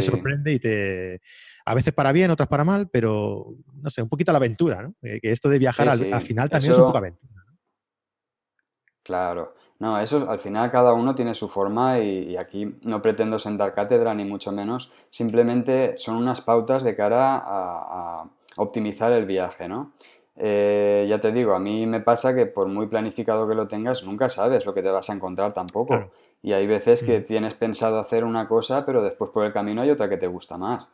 sorprende 0.00 0.52
y 0.52 0.60
te... 0.60 1.20
A 1.64 1.74
veces 1.74 1.92
para 1.94 2.12
bien, 2.12 2.30
otras 2.30 2.48
para 2.48 2.64
mal, 2.64 2.88
pero 2.88 3.54
no 3.74 3.90
sé, 3.90 4.02
un 4.02 4.08
poquito 4.08 4.32
la 4.32 4.38
aventura, 4.38 4.82
¿no? 4.82 4.94
que 5.00 5.20
esto 5.22 5.48
de 5.48 5.58
viajar 5.58 5.88
al, 5.88 5.98
final 5.98 6.50
también 6.50 6.72
es 6.72 6.78
un 6.78 6.84
poco 6.86 6.98
aventura. 6.98 7.32
Claro. 9.02 9.54
No, 9.78 9.98
eso 9.98 10.30
al 10.30 10.38
final 10.38 10.70
cada 10.70 10.92
uno 10.92 11.12
tiene 11.12 11.34
su 11.34 11.48
forma 11.48 11.98
y, 11.98 12.36
aquí 12.36 12.78
no 12.82 13.02
pretendo 13.02 13.40
sentar 13.40 13.74
cátedra 13.74 14.14
ni 14.14 14.24
mucho 14.24 14.52
menos. 14.52 14.92
Simplemente 15.10 15.96
son 15.96 16.16
unas 16.16 16.40
pautas 16.40 16.84
de 16.84 16.94
cara 16.94 17.42
a, 17.44 18.24
optimizar 18.58 19.12
el 19.12 19.24
viaje, 19.24 19.66
¿no? 19.66 19.92
Eh, 20.36 21.06
ya 21.08 21.20
te 21.20 21.32
digo, 21.32 21.54
a 21.54 21.58
mí 21.58 21.86
me 21.86 22.00
pasa 22.00 22.34
que 22.34 22.46
por 22.46 22.68
muy 22.68 22.86
planificado 22.86 23.48
que 23.48 23.54
lo 23.54 23.66
tengas, 23.66 24.04
nunca 24.04 24.28
sabes 24.28 24.66
lo 24.66 24.72
que 24.72 24.82
te 24.82 24.90
vas 24.90 25.10
a 25.10 25.14
encontrar 25.14 25.52
tampoco. 25.52 26.10
Y 26.42 26.52
hay 26.52 26.66
veces 26.66 27.02
que 27.02 27.20
mm. 27.20 27.24
tienes 27.24 27.54
pensado 27.54 27.98
hacer 27.98 28.24
una 28.24 28.46
cosa, 28.46 28.86
pero 28.86 29.02
después 29.02 29.30
por 29.30 29.44
el 29.44 29.52
camino 29.52 29.82
hay 29.82 29.90
otra 29.90 30.08
que 30.08 30.16
te 30.16 30.28
gusta 30.28 30.58
más. 30.58 30.92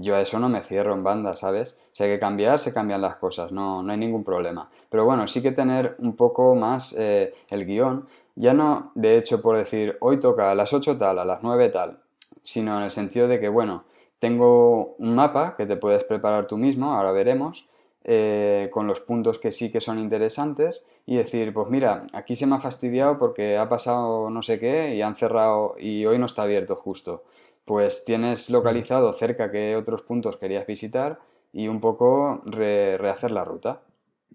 Yo 0.00 0.14
a 0.14 0.20
eso 0.20 0.38
no 0.38 0.48
me 0.48 0.60
cierro 0.60 0.94
en 0.94 1.02
banda, 1.02 1.34
¿sabes? 1.34 1.76
Si 1.92 2.04
hay 2.04 2.10
que 2.10 2.20
cambiar, 2.20 2.60
se 2.60 2.72
cambian 2.72 3.02
las 3.02 3.16
cosas, 3.16 3.50
no, 3.50 3.82
no 3.82 3.92
hay 3.92 3.98
ningún 3.98 4.22
problema. 4.22 4.70
Pero 4.88 5.04
bueno, 5.04 5.26
sí 5.26 5.42
que 5.42 5.50
tener 5.50 5.96
un 5.98 6.14
poco 6.14 6.54
más 6.54 6.92
eh, 6.96 7.34
el 7.50 7.66
guion, 7.66 8.06
ya 8.36 8.54
no 8.54 8.92
de 8.94 9.18
hecho 9.18 9.42
por 9.42 9.56
decir, 9.56 9.96
hoy 10.00 10.20
toca 10.20 10.52
a 10.52 10.54
las 10.54 10.72
8 10.72 10.96
tal, 10.96 11.18
a 11.18 11.24
las 11.24 11.42
9 11.42 11.68
tal, 11.70 11.98
sino 12.42 12.78
en 12.78 12.84
el 12.84 12.92
sentido 12.92 13.26
de 13.26 13.40
que, 13.40 13.48
bueno, 13.48 13.82
tengo 14.20 14.94
un 14.98 15.16
mapa 15.16 15.56
que 15.56 15.66
te 15.66 15.76
puedes 15.76 16.04
preparar 16.04 16.46
tú 16.46 16.56
mismo, 16.56 16.92
ahora 16.92 17.10
veremos, 17.10 17.68
eh, 18.04 18.70
con 18.72 18.86
los 18.86 19.00
puntos 19.00 19.38
que 19.40 19.50
sí 19.50 19.72
que 19.72 19.80
son 19.80 19.98
interesantes 19.98 20.86
y 21.06 21.16
decir, 21.16 21.52
pues 21.52 21.68
mira, 21.68 22.06
aquí 22.12 22.36
se 22.36 22.46
me 22.46 22.54
ha 22.54 22.60
fastidiado 22.60 23.18
porque 23.18 23.56
ha 23.58 23.68
pasado 23.68 24.30
no 24.30 24.42
sé 24.42 24.60
qué 24.60 24.94
y 24.94 25.02
han 25.02 25.16
cerrado 25.16 25.74
y 25.76 26.06
hoy 26.06 26.18
no 26.18 26.26
está 26.26 26.42
abierto 26.42 26.76
justo 26.76 27.24
pues 27.68 28.06
tienes 28.06 28.48
localizado 28.48 29.12
cerca 29.12 29.52
qué 29.52 29.76
otros 29.76 30.00
puntos 30.02 30.38
querías 30.38 30.66
visitar 30.66 31.20
y 31.52 31.68
un 31.68 31.80
poco 31.80 32.42
rehacer 32.46 33.30
la 33.30 33.44
ruta. 33.44 33.82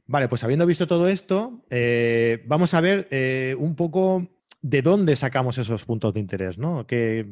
Vale, 0.06 0.30
pues 0.30 0.44
habiendo 0.44 0.68
visto 0.68 0.86
todo 0.88 1.08
esto, 1.08 1.64
eh, 1.72 2.44
vamos 2.46 2.76
a 2.76 2.82
ver 2.82 3.08
eh, 3.10 3.56
un 3.58 3.76
poco 3.76 4.28
de 4.62 4.84
dónde 4.84 5.16
sacamos 5.16 5.58
esos 5.58 5.84
puntos 5.84 6.14
de 6.14 6.20
interés, 6.20 6.60
¿no? 6.60 6.86
¿Qué, 6.86 7.26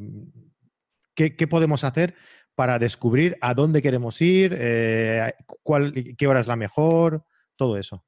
qué, 1.13 1.47
podemos 1.47 1.83
hacer 1.83 2.15
para 2.55 2.79
descubrir 2.79 3.37
a 3.39 3.53
dónde 3.53 3.83
queremos 3.83 4.19
ir, 4.21 4.55
eh, 4.57 5.33
cuál, 5.63 6.15
qué 6.17 6.27
hora 6.27 6.39
es 6.39 6.47
la 6.47 6.55
mejor, 6.55 7.25
todo 7.55 7.77
eso? 7.77 8.03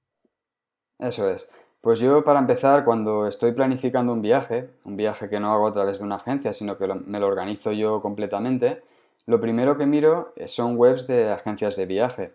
Eso 0.98 1.30
es. 1.30 1.48
Pues 1.84 2.00
yo, 2.00 2.24
para 2.24 2.40
empezar, 2.40 2.86
cuando 2.86 3.28
estoy 3.28 3.52
planificando 3.52 4.14
un 4.14 4.22
viaje, 4.22 4.70
un 4.86 4.96
viaje 4.96 5.30
que 5.30 5.42
no 5.42 5.52
hago 5.52 5.68
a 5.68 5.74
través 5.74 5.98
de 5.98 6.06
una 6.06 6.16
agencia, 6.16 6.54
sino 6.54 6.78
que 6.78 6.88
me 6.88 7.20
lo 7.20 7.28
organizo 7.28 7.74
yo 7.74 8.02
completamente, 8.02 8.82
lo 9.26 9.42
primero 9.42 9.78
que 9.78 9.86
miro 9.86 10.34
son 10.46 10.78
webs 10.78 11.08
de 11.08 11.30
agencias 11.30 11.76
de 11.76 11.86
viaje. 11.86 12.32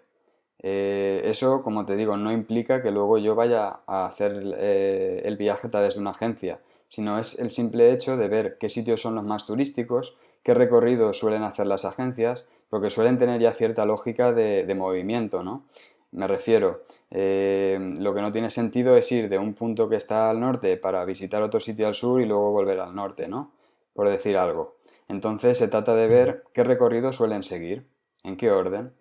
Eh, 0.59 1.23
eso, 1.25 1.63
como 1.63 1.87
te 1.87 1.97
digo, 1.97 2.19
no 2.19 2.31
implica 2.31 2.83
que 2.83 2.91
luego 2.91 3.17
yo 3.17 3.35
vaya 3.35 3.81
a 3.87 4.05
hacer 4.05 4.55
eh, 4.59 5.23
el 5.25 5.39
viaje 5.39 5.69
a 5.69 5.71
través 5.71 5.95
de 5.95 6.01
una 6.01 6.11
agencia, 6.11 6.61
sino 6.89 7.19
es 7.19 7.39
el 7.39 7.51
simple 7.51 7.91
hecho 7.91 8.19
de 8.19 8.29
ver 8.29 8.59
qué 8.59 8.69
sitios 8.69 9.01
son 9.01 9.15
los 9.15 9.25
más 9.25 9.47
turísticos, 9.47 10.15
qué 10.43 10.53
recorridos 10.53 11.19
suelen 11.19 11.43
hacer 11.43 11.67
las 11.67 11.87
agencias, 11.87 12.45
porque 12.69 12.91
suelen 12.91 13.19
tener 13.19 13.41
ya 13.41 13.55
cierta 13.55 13.87
lógica 13.87 14.31
de, 14.31 14.67
de 14.67 14.75
movimiento, 14.75 15.43
¿no? 15.43 15.65
Me 16.11 16.27
refiero, 16.27 16.83
eh, 17.11 17.79
lo 17.99 18.15
que 18.15 18.23
no 18.23 18.33
tiene 18.33 18.51
sentido 18.51 18.97
es 18.97 19.13
ir 19.13 19.29
de 19.29 19.39
un 19.39 19.55
punto 19.55 19.89
que 19.89 19.97
está 19.97 20.31
al 20.31 20.41
norte 20.41 20.77
para 20.79 21.05
visitar 21.05 21.43
otro 21.43 21.61
sitio 21.61 21.87
al 21.87 21.95
sur 21.95 22.21
y 22.21 22.27
luego 22.27 22.51
volver 22.51 22.81
al 22.81 22.95
norte, 22.95 23.29
¿no? 23.29 23.53
Por 23.93 24.09
decir 24.09 24.39
algo. 24.39 24.77
Entonces 25.09 25.59
se 25.59 25.69
trata 25.69 25.95
de 25.95 26.07
ver 26.07 26.45
qué 26.55 26.65
recorrido 26.65 27.13
suelen 27.13 27.43
seguir, 27.43 27.87
en 28.25 28.37
qué 28.37 28.51
orden. 28.51 28.93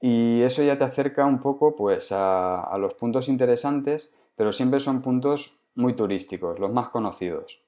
Y 0.00 0.42
eso 0.42 0.62
ya 0.62 0.78
te 0.78 0.84
acerca 0.84 1.24
un 1.24 1.40
poco 1.40 1.74
pues 1.74 2.08
a, 2.12 2.76
los 2.78 2.94
puntos 2.94 3.28
interesantes, 3.28 4.12
pero 4.34 4.52
siempre 4.52 4.80
son 4.80 5.00
puntos 5.00 5.62
muy 5.74 5.94
turísticos, 5.94 6.58
los 6.58 6.70
más 6.70 6.90
conocidos. 6.90 7.62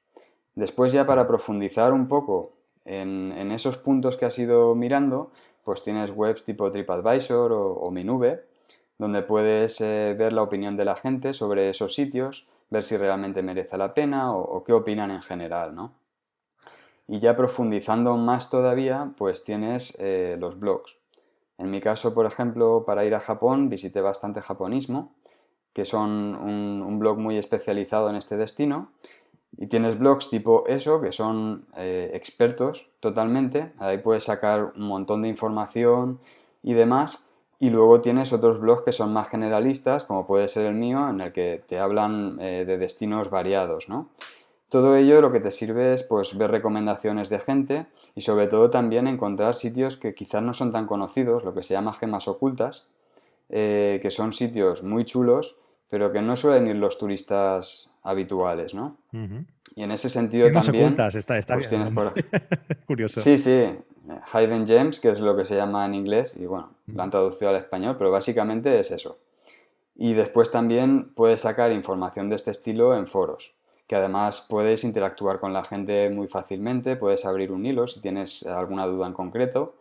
Después 0.55 0.93
ya 0.93 1.07
para 1.07 1.27
profundizar 1.27 1.93
un 1.93 2.09
poco 2.09 2.53
en, 2.85 3.33
esos 3.53 3.79
puntos 3.79 4.17
que 4.17 4.27
has 4.27 4.39
ido 4.39 4.75
mirando, 4.75 5.31
pues 5.65 5.83
tienes 5.85 6.11
webs 6.11 6.45
tipo 6.45 6.71
TripAdvisor 6.71 7.53
o, 7.53 7.73
o 7.75 7.91
Minube, 7.91 8.48
donde 8.99 9.23
puedes 9.23 9.81
eh, 9.81 10.15
ver 10.19 10.33
la 10.33 10.43
opinión 10.43 10.77
de 10.77 10.85
la 10.85 10.97
gente 10.97 11.33
sobre 11.33 11.71
esos 11.71 11.95
sitios, 11.95 12.47
ver 12.69 12.85
si 12.85 12.97
realmente 12.97 13.43
merece 13.43 13.79
la 13.79 13.95
pena 13.95 14.35
o, 14.35 14.63
qué 14.65 14.73
opinan 14.73 15.11
en 15.11 15.23
general, 15.23 15.75
¿no? 15.75 15.95
Y 17.07 17.21
ya 17.21 17.37
profundizando 17.37 18.17
más 18.17 18.51
todavía, 18.51 19.13
pues 19.17 19.45
tienes 19.45 19.97
eh, 19.99 20.37
los 20.39 20.59
blogs. 20.61 20.99
En 21.57 21.71
mi 21.71 21.81
caso, 21.81 22.15
por 22.15 22.27
ejemplo, 22.27 22.85
para 22.87 23.05
ir 23.05 23.15
a 23.15 23.21
Japón 23.21 23.71
visité 23.71 24.01
bastante 24.01 24.43
japonismo, 24.43 25.15
que 25.73 25.85
son 25.85 26.35
un, 26.35 26.99
blog 26.99 27.19
muy 27.19 27.39
especializado 27.39 28.11
en 28.11 28.17
este 28.17 28.37
destino. 28.37 28.93
Y 29.57 29.67
tienes 29.67 29.99
blogs 29.99 30.29
tipo 30.29 30.65
eso, 30.67 31.01
que 31.01 31.13
son 31.13 31.67
eh, 31.77 32.11
expertos 32.15 32.91
totalmente. 33.01 33.73
Ahí 33.79 33.99
puedes 33.99 34.25
sacar 34.25 34.73
un 34.77 34.87
montón 34.87 35.23
de 35.23 35.29
información 35.29 36.21
y 36.63 36.75
demás. 36.75 37.28
Y 37.61 37.71
luego 37.71 38.01
tienes 38.01 38.33
otros 38.33 38.61
blogs 38.61 38.83
que 38.85 38.93
son 38.93 39.13
más 39.13 39.29
generalistas, 39.29 40.05
como 40.05 40.27
puede 40.27 40.47
ser 40.49 40.67
el 40.67 40.75
mío, 40.75 41.09
en 41.09 41.21
el 41.21 41.33
que 41.33 41.63
te 41.69 41.81
hablan 41.81 42.39
eh, 42.41 42.65
de 42.65 42.79
destinos 42.79 43.31
variados, 43.31 43.89
¿no? 43.89 44.09
Todo 44.69 44.97
ello 44.97 45.23
lo 45.23 45.33
que 45.33 45.41
te 45.41 45.51
sirve 45.51 45.95
es 45.95 46.03
pues, 46.03 46.37
ver 46.37 46.51
recomendaciones 46.51 47.31
de 47.31 47.41
gente 47.41 47.87
y 48.15 48.21
sobre 48.21 48.49
todo 48.49 48.69
también 48.69 49.07
encontrar 49.07 49.57
sitios 49.57 49.97
que 49.97 50.15
quizás 50.15 50.43
no 50.43 50.53
son 50.53 50.73
tan 50.73 50.87
conocidos, 50.87 51.43
lo 51.43 51.55
que 51.55 51.63
se 51.63 51.73
llama 51.73 51.95
gemas 51.95 52.29
ocultas, 52.29 52.87
eh, 53.49 53.99
que 54.03 54.11
son 54.11 54.35
sitios 54.35 54.83
muy 54.83 55.07
chulos, 55.07 55.57
pero 55.89 56.13
que 56.13 56.21
no 56.21 56.37
suelen 56.37 56.67
ir 56.67 56.77
los 56.77 56.99
turistas 56.99 57.91
habituales, 58.03 58.75
¿no? 58.75 58.99
Y 59.75 59.83
en 59.83 59.91
ese 59.91 60.11
sentido 60.11 60.47
gemas 60.49 60.67
también... 60.67 60.85
ocultas, 60.85 61.15
está, 61.15 61.39
está 61.39 61.55
pues 61.55 61.71
bien. 61.71 61.95
Curioso. 62.87 63.23
Sí, 63.23 63.39
sí. 63.39 63.71
Hidden 64.35 64.67
Gems, 64.67 65.01
que 65.01 65.11
es 65.13 65.21
lo 65.21 65.35
que 65.35 65.47
se 65.47 65.57
llama 65.57 65.87
en 65.87 65.95
inglés, 65.95 66.37
y 66.37 66.45
bueno, 66.45 66.71
lo 66.95 67.03
han 67.03 67.11
traducido 67.11 67.51
al 67.51 67.57
español, 67.57 67.97
pero 67.99 68.11
básicamente 68.11 68.79
es 68.81 68.91
eso. 68.91 69.19
Y 69.95 70.15
después 70.15 70.51
también 70.51 71.13
puedes 71.15 71.41
sacar 71.43 71.73
información 71.73 72.29
de 72.31 72.37
este 72.37 72.51
estilo 72.51 72.97
en 72.97 73.07
foros, 73.07 73.55
que 73.87 73.97
además 73.97 74.47
puedes 74.49 74.85
interactuar 74.85 75.41
con 75.41 75.53
la 75.53 75.65
gente 75.65 76.09
muy 76.11 76.29
fácilmente, 76.29 76.97
puedes 76.97 77.25
abrir 77.25 77.53
un 77.53 77.67
hilo 77.67 77.89
si 77.89 78.01
tienes 78.01 78.47
alguna 78.47 78.87
duda 78.87 79.07
en 79.07 79.13
concreto, 79.13 79.75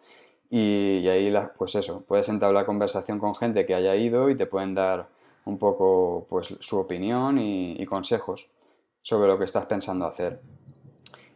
y, 0.49 1.07
ahí, 1.07 1.33
pues 1.57 1.75
eso, 1.75 2.03
puedes 2.07 2.29
entablar 2.29 2.65
conversación 2.65 3.19
con 3.19 3.35
gente 3.35 3.65
que 3.65 3.75
haya 3.75 3.95
ido 3.95 4.29
y 4.29 4.35
te 4.35 4.45
pueden 4.45 4.75
dar 4.75 5.07
un 5.43 5.57
poco 5.57 6.25
pues, 6.29 6.55
su 6.61 6.77
opinión 6.77 7.37
y 7.37 7.85
consejos 7.85 8.47
sobre 9.01 9.27
lo 9.27 9.37
que 9.37 9.45
estás 9.45 9.65
pensando 9.65 10.05
hacer. 10.05 10.39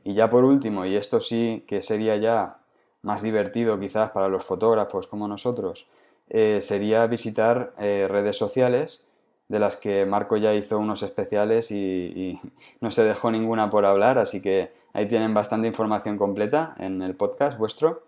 Y 0.03 0.13
ya 0.13 0.29
por 0.29 0.43
último, 0.43 0.85
y 0.85 0.95
esto 0.95 1.21
sí 1.21 1.63
que 1.67 1.81
sería 1.81 2.17
ya 2.17 2.60
más 3.03 3.21
divertido 3.21 3.79
quizás 3.79 4.11
para 4.11 4.27
los 4.27 4.43
fotógrafos 4.43 5.07
como 5.07 5.27
nosotros, 5.27 5.87
eh, 6.29 6.59
sería 6.61 7.05
visitar 7.07 7.73
eh, 7.77 8.07
redes 8.09 8.37
sociales 8.37 9.05
de 9.49 9.59
las 9.59 9.75
que 9.75 10.05
Marco 10.05 10.37
ya 10.37 10.53
hizo 10.53 10.79
unos 10.79 11.03
especiales 11.03 11.71
y, 11.71 12.39
no 12.79 12.91
se 12.91 13.03
dejó 13.03 13.31
ninguna 13.31 13.69
por 13.69 13.85
hablar, 13.85 14.17
así 14.17 14.41
que 14.41 14.71
ahí 14.93 15.07
tienen 15.07 15.33
bastante 15.33 15.67
información 15.67 16.17
completa 16.17 16.75
en 16.79 17.01
el 17.01 17.15
podcast 17.15 17.57
vuestro. 17.57 18.03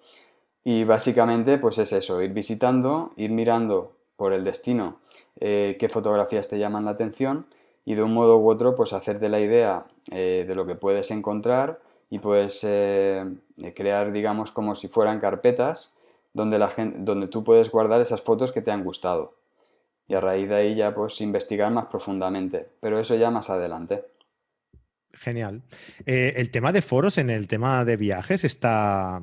Y 0.64 0.86
básicamente 0.86 1.58
pues 1.58 1.78
es 1.80 1.92
eso, 1.92 2.22
ir 2.22 2.32
visitando, 2.32 3.12
ir 3.18 3.32
mirando 3.32 3.92
por 4.16 4.32
el 4.32 4.46
destino 4.46 5.00
eh, 5.42 5.76
qué 5.78 5.90
fotografías 5.90 6.48
te 6.48 6.58
llaman 6.58 6.86
la 6.86 6.92
atención 6.92 7.48
y 7.84 7.96
de 7.96 8.04
un 8.04 8.14
modo 8.14 8.38
u 8.38 8.50
otro 8.50 8.74
pues 8.74 8.94
hacerte 8.94 9.28
la 9.28 9.42
idea 9.42 9.86
de 10.06 10.56
lo 10.56 10.66
que 10.66 10.76
puedes 10.76 11.12
encontrar 11.12 11.80
y 12.14 12.20
puedes 12.20 12.60
eh, 12.64 13.26
crear, 13.76 14.12
digamos, 14.12 14.52
como 14.52 14.76
si 14.76 14.88
fueran 14.88 15.20
carpetas 15.20 15.98
donde, 16.32 16.60
la 16.60 16.70
gente, 16.70 17.00
donde 17.00 17.28
tú 17.28 17.44
puedes 17.44 17.72
guardar 17.72 18.02
esas 18.02 18.22
fotos 18.22 18.52
que 18.52 18.62
te 18.62 18.70
han 18.70 18.84
gustado. 18.84 19.34
Y 20.08 20.14
a 20.14 20.22
raíz 20.22 20.48
de 20.48 20.54
ahí 20.54 20.76
ya 20.76 20.94
pues 20.94 21.20
investigar 21.22 21.72
más 21.72 21.88
profundamente, 21.88 22.70
pero 22.80 23.00
eso 23.00 23.16
ya 23.16 23.32
más 23.32 23.50
adelante. 23.50 24.04
Genial. 25.14 25.64
Eh, 26.06 26.36
el 26.38 26.52
tema 26.52 26.72
de 26.72 26.84
foros 26.84 27.18
en 27.18 27.32
el 27.32 27.48
tema 27.48 27.84
de 27.84 27.98
viajes 27.98 28.44
está 28.44 29.20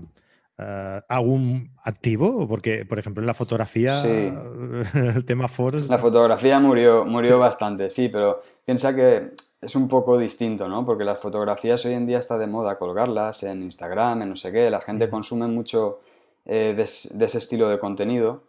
aún 1.08 1.70
activo, 1.84 2.46
porque 2.46 2.84
por 2.84 2.98
ejemplo 2.98 3.22
en 3.22 3.26
la 3.26 3.34
fotografía 3.34 4.02
el 4.94 5.24
tema 5.24 5.46
foros. 5.46 5.88
La 5.88 5.98
fotografía 5.98 6.58
murió, 6.58 7.04
murió 7.04 7.38
bastante, 7.38 7.88
sí, 7.88 8.10
pero 8.12 8.42
piensa 8.64 8.94
que 8.94 9.30
es 9.60 9.74
un 9.74 9.88
poco 9.88 10.18
distinto, 10.18 10.68
¿no? 10.68 10.84
Porque 10.86 11.04
las 11.04 11.18
fotografías 11.18 11.84
hoy 11.84 11.92
en 11.92 12.06
día 12.06 12.18
está 12.18 12.38
de 12.38 12.46
moda 12.46 12.78
colgarlas 12.78 13.42
en 13.42 13.62
Instagram, 13.62 14.22
en 14.22 14.30
no 14.30 14.36
sé 14.36 14.52
qué, 14.52 14.70
la 14.70 14.80
gente 14.80 15.10
consume 15.10 15.46
mucho 15.48 16.00
eh, 16.46 16.74
de, 16.76 16.84
ese 16.84 17.38
estilo 17.38 17.68
de 17.68 17.78
contenido, 17.78 18.42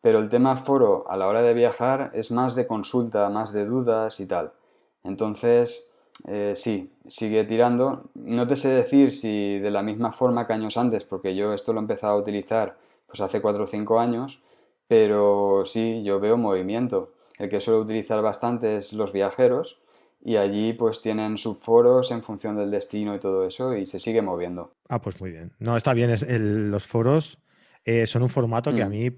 pero 0.00 0.20
el 0.20 0.28
tema 0.28 0.56
foro 0.56 1.04
a 1.08 1.16
la 1.16 1.26
hora 1.26 1.42
de 1.42 1.54
viajar 1.54 2.10
es 2.14 2.30
más 2.30 2.54
de 2.54 2.66
consulta, 2.66 3.28
más 3.28 3.52
de 3.52 3.64
dudas 3.66 4.20
y 4.20 4.26
tal. 4.26 4.52
Entonces, 5.04 5.96
eh, 6.28 6.54
sí, 6.56 6.92
sigue 7.08 7.44
tirando. 7.44 8.04
No 8.14 8.46
te 8.46 8.56
sé 8.56 8.68
decir 8.68 9.12
si 9.12 9.58
de 9.58 9.70
la 9.70 9.82
misma 9.82 10.12
forma 10.12 10.46
que 10.46 10.52
años 10.52 10.76
antes, 10.76 11.04
porque 11.04 11.34
yo 11.34 11.52
esto 11.54 11.72
lo 11.72 11.80
he 11.80 11.82
empezado 11.82 12.14
a 12.14 12.20
utilizar 12.20 12.76
pues 13.06 13.20
hace 13.20 13.40
4 13.42 13.64
o 13.64 13.66
5 13.66 13.98
años, 13.98 14.40
pero 14.86 15.64
sí, 15.66 16.02
yo 16.04 16.20
veo 16.20 16.36
movimiento. 16.36 17.12
El 17.38 17.48
que 17.48 17.60
suelo 17.60 17.80
utilizar 17.80 18.22
bastante 18.22 18.76
es 18.76 18.92
los 18.92 19.12
viajeros 19.12 19.82
y 20.24 20.36
allí 20.36 20.72
pues 20.72 21.02
tienen 21.02 21.36
subforos 21.36 22.10
en 22.12 22.22
función 22.22 22.56
del 22.56 22.70
destino 22.70 23.14
y 23.14 23.18
todo 23.18 23.46
eso 23.46 23.76
y 23.76 23.86
se 23.86 23.98
sigue 23.98 24.22
moviendo. 24.22 24.74
Ah, 24.88 25.00
pues 25.00 25.20
muy 25.20 25.30
bien. 25.30 25.52
No, 25.58 25.76
está 25.76 25.94
bien. 25.94 26.10
Es 26.10 26.24
los 26.28 26.86
foros 26.86 27.42
eh, 27.84 28.06
son 28.06 28.22
un 28.22 28.28
formato 28.28 28.72
que 28.72 28.82
a 28.82 28.88
mm. 28.88 28.90
mí 28.90 29.10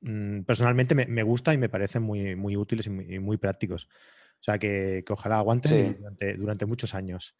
mm, 0.00 0.40
personalmente 0.42 0.94
me, 0.94 1.22
gusta 1.22 1.52
y 1.52 1.58
me 1.58 1.68
parecen 1.68 2.02
muy, 2.02 2.34
muy 2.34 2.56
útiles 2.56 2.86
y 2.86 3.18
muy, 3.18 3.36
prácticos. 3.36 3.88
O 4.40 4.44
sea, 4.46 4.58
que, 4.58 5.04
ojalá 5.08 5.38
aguanten 5.38 5.98
durante, 6.38 6.66
muchos 6.66 6.94
años. 6.94 7.36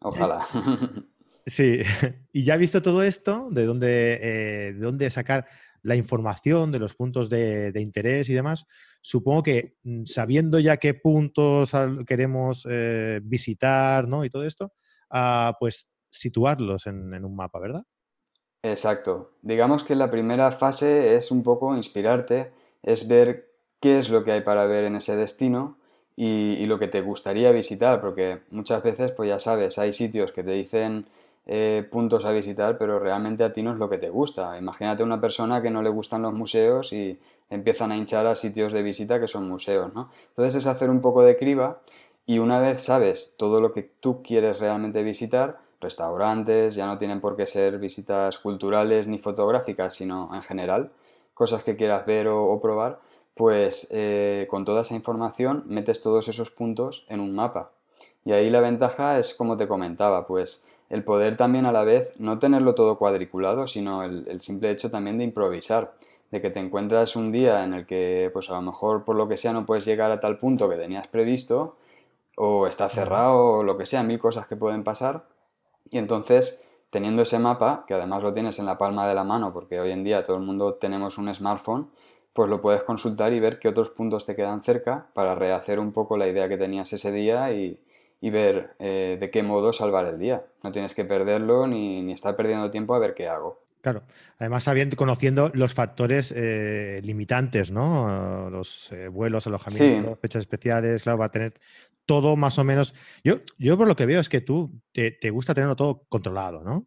Ojalá. 0.00 0.46
Sí, 1.46 1.80
y 2.32 2.44
ya 2.44 2.56
visto 2.56 2.80
todo 2.80 3.02
esto, 3.02 3.48
de 3.50 3.66
dónde, 3.66 4.18
eh, 4.22 4.72
de 4.72 4.80
dónde 4.80 5.10
sacar 5.10 5.46
la 5.84 5.96
información 5.96 6.72
de 6.72 6.78
los 6.78 6.94
puntos 6.94 7.28
de, 7.28 7.72
interés 7.76 8.28
y 8.30 8.34
demás, 8.34 8.66
supongo 9.00 9.42
que 9.42 9.76
mm, 9.84 10.04
sabiendo 10.06 10.58
ya 10.58 10.78
qué 10.78 10.94
puntos 10.94 11.72
queremos 12.06 12.66
eh, 12.68 13.20
visitar 13.22 14.08
¿no? 14.08 14.24
y 14.24 14.30
todo 14.30 14.44
esto, 14.44 14.72
ah, 15.10 15.54
pues 15.60 15.88
situarlos 16.10 16.86
en, 16.86 17.24
un 17.24 17.36
mapa, 17.36 17.58
¿verdad? 17.58 17.84
Exacto. 18.62 19.32
Digamos 19.42 19.84
que 19.84 19.94
la 19.94 20.10
primera 20.10 20.50
fase 20.52 21.16
es 21.16 21.30
un 21.30 21.42
poco 21.42 21.76
inspirarte, 21.76 22.50
es 22.82 23.06
ver 23.06 23.50
qué 23.78 23.98
es 23.98 24.08
lo 24.08 24.24
que 24.24 24.32
hay 24.32 24.40
para 24.40 24.64
ver 24.64 24.84
en 24.84 24.96
ese 24.96 25.16
destino 25.16 25.76
y, 26.16 26.54
y 26.54 26.66
lo 26.66 26.78
que 26.78 26.88
te 26.88 27.02
gustaría 27.02 27.52
visitar, 27.52 28.00
porque 28.00 28.40
muchas 28.50 28.82
veces, 28.82 29.12
pues 29.12 29.28
ya 29.28 29.38
sabes, 29.38 29.78
hay 29.78 29.92
sitios 29.92 30.32
que 30.32 30.42
te 30.42 30.52
dicen 30.52 31.06
eh, 31.46 31.86
puntos 31.90 32.24
a 32.24 32.32
visitar, 32.32 32.78
pero 32.78 32.98
realmente 32.98 33.44
a 33.44 33.52
ti 33.52 33.62
no 33.62 33.72
es 33.72 33.78
lo 33.78 33.90
que 33.90 33.98
te 33.98 34.08
gusta. 34.08 34.56
Imagínate 34.58 35.02
una 35.02 35.20
persona 35.20 35.60
que 35.60 35.70
no 35.70 35.82
le 35.82 35.90
gustan 35.90 36.22
los 36.22 36.32
museos 36.32 36.92
y 36.92 37.18
empiezan 37.50 37.92
a 37.92 37.96
hinchar 37.96 38.26
a 38.26 38.36
sitios 38.36 38.72
de 38.72 38.82
visita 38.82 39.20
que 39.20 39.28
son 39.28 39.48
museos, 39.48 39.92
¿no? 39.94 40.10
Entonces 40.30 40.54
es 40.56 40.66
hacer 40.66 40.88
un 40.88 41.00
poco 41.00 41.22
de 41.22 41.36
criba 41.36 41.80
y 42.26 42.38
una 42.38 42.60
vez 42.60 42.82
sabes 42.82 43.36
todo 43.38 43.60
lo 43.60 43.72
que 43.72 43.82
tú 43.82 44.22
quieres 44.22 44.58
realmente 44.58 45.02
visitar, 45.02 45.58
restaurantes, 45.80 46.74
ya 46.74 46.86
no 46.86 46.96
tienen 46.96 47.20
por 47.20 47.36
qué 47.36 47.46
ser 47.46 47.78
visitas 47.78 48.38
culturales 48.38 49.06
ni 49.06 49.18
fotográficas, 49.18 49.94
sino 49.94 50.30
en 50.34 50.42
general, 50.42 50.90
cosas 51.34 51.62
que 51.62 51.76
quieras 51.76 52.06
ver 52.06 52.28
o, 52.28 52.58
probar, 52.62 53.00
pues 53.34 53.88
eh, 53.92 54.46
con 54.48 54.64
toda 54.64 54.82
esa 54.82 54.94
información 54.94 55.64
metes 55.66 56.00
todos 56.00 56.28
esos 56.28 56.50
puntos 56.50 57.04
en 57.08 57.20
un 57.20 57.34
mapa. 57.34 57.72
Y 58.24 58.32
ahí 58.32 58.48
la 58.48 58.60
ventaja 58.60 59.18
es 59.18 59.34
como 59.34 59.58
te 59.58 59.68
comentaba, 59.68 60.26
pues 60.26 60.64
el 60.90 61.02
poder 61.02 61.36
también 61.36 61.66
a 61.66 61.72
la 61.72 61.84
vez 61.84 62.10
no 62.18 62.38
tenerlo 62.38 62.74
todo 62.74 62.98
cuadriculado, 62.98 63.66
sino 63.66 64.02
el, 64.02 64.40
simple 64.40 64.70
hecho 64.70 64.90
también 64.90 65.18
de 65.18 65.24
improvisar, 65.24 65.94
de 66.30 66.40
que 66.40 66.50
te 66.50 66.60
encuentras 66.60 67.16
un 67.16 67.32
día 67.32 67.64
en 67.64 67.74
el 67.74 67.86
que 67.86 68.30
pues 68.32 68.50
a 68.50 68.54
lo 68.54 68.62
mejor 68.62 69.04
por 69.04 69.16
lo 69.16 69.28
que 69.28 69.36
sea 69.36 69.52
no 69.52 69.66
puedes 69.66 69.84
llegar 69.84 70.10
a 70.10 70.20
tal 70.20 70.38
punto 70.38 70.68
que 70.68 70.76
tenías 70.76 71.06
previsto, 71.08 71.76
o 72.36 72.66
está 72.66 72.88
cerrado, 72.88 73.58
o 73.58 73.62
lo 73.62 73.78
que 73.78 73.86
sea, 73.86 74.02
mil 74.02 74.18
cosas 74.18 74.46
que 74.46 74.56
pueden 74.56 74.84
pasar, 74.84 75.24
y 75.90 75.98
entonces 75.98 76.68
teniendo 76.90 77.22
ese 77.22 77.38
mapa, 77.38 77.84
que 77.88 77.94
además 77.94 78.22
lo 78.22 78.32
tienes 78.32 78.58
en 78.58 78.66
la 78.66 78.78
palma 78.78 79.08
de 79.08 79.14
la 79.14 79.24
mano, 79.24 79.52
porque 79.52 79.80
hoy 79.80 79.90
en 79.90 80.04
día 80.04 80.24
todo 80.24 80.36
el 80.36 80.44
mundo 80.44 80.74
tenemos 80.74 81.18
un 81.18 81.32
smartphone, 81.34 81.90
pues 82.32 82.48
lo 82.48 82.60
puedes 82.60 82.82
consultar 82.82 83.32
y 83.32 83.40
ver 83.40 83.58
qué 83.58 83.68
otros 83.68 83.90
puntos 83.90 84.26
te 84.26 84.36
quedan 84.36 84.62
cerca 84.62 85.06
para 85.12 85.34
rehacer 85.34 85.78
un 85.80 85.92
poco 85.92 86.16
la 86.16 86.28
idea 86.28 86.48
que 86.48 86.56
tenías 86.56 86.92
ese 86.92 87.10
día 87.10 87.52
y, 87.52 87.80
y 88.24 88.30
ver 88.30 88.74
eh, 88.78 89.18
de 89.20 89.30
qué 89.30 89.42
modo 89.42 89.74
salvar 89.74 90.06
el 90.06 90.18
día. 90.18 90.42
No 90.62 90.72
tienes 90.72 90.94
que 90.94 91.04
perderlo 91.04 91.66
ni, 91.66 92.10
estar 92.10 92.34
perdiendo 92.34 92.70
tiempo 92.70 92.94
a 92.94 92.98
ver 92.98 93.12
qué 93.12 93.28
hago. 93.28 93.60
Claro. 93.82 94.04
Además, 94.38 94.64
sabiendo, 94.64 94.96
conociendo 94.96 95.50
los 95.52 95.74
factores 95.74 96.32
eh, 96.34 97.02
limitantes, 97.04 97.70
¿no? 97.70 98.48
Los 98.48 98.90
eh, 98.92 99.08
vuelos, 99.08 99.46
alojamientos, 99.46 100.18
fechas 100.20 100.40
especiales, 100.40 101.02
claro, 101.02 101.18
va 101.18 101.26
a 101.26 101.30
tener 101.30 101.52
todo 102.06 102.34
más 102.34 102.58
o 102.58 102.64
menos. 102.64 102.94
Yo, 103.22 103.40
yo 103.58 103.76
por 103.76 103.86
lo 103.86 103.94
que 103.94 104.06
veo 104.06 104.20
es 104.20 104.30
que 104.30 104.40
tú 104.40 104.72
te, 104.90 105.28
gusta 105.28 105.52
tenerlo 105.52 105.76
todo 105.76 106.06
controlado, 106.08 106.64
¿no? 106.64 106.86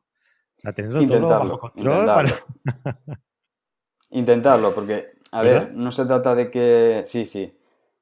A 0.63 0.73
tenerlo 0.73 1.05
todo 1.05 1.27
bajo 1.27 1.59
control. 1.59 1.93
Intentarlo. 1.93 2.35
intentarlo, 4.09 4.73
porque, 4.73 5.11
a 5.33 5.43
ver, 5.43 5.71
no 5.71 5.91
se 5.91 6.03
trata 6.07 6.33
de 6.33 6.49
que. 6.49 7.03
Sí, 7.05 7.27
sí. 7.27 7.56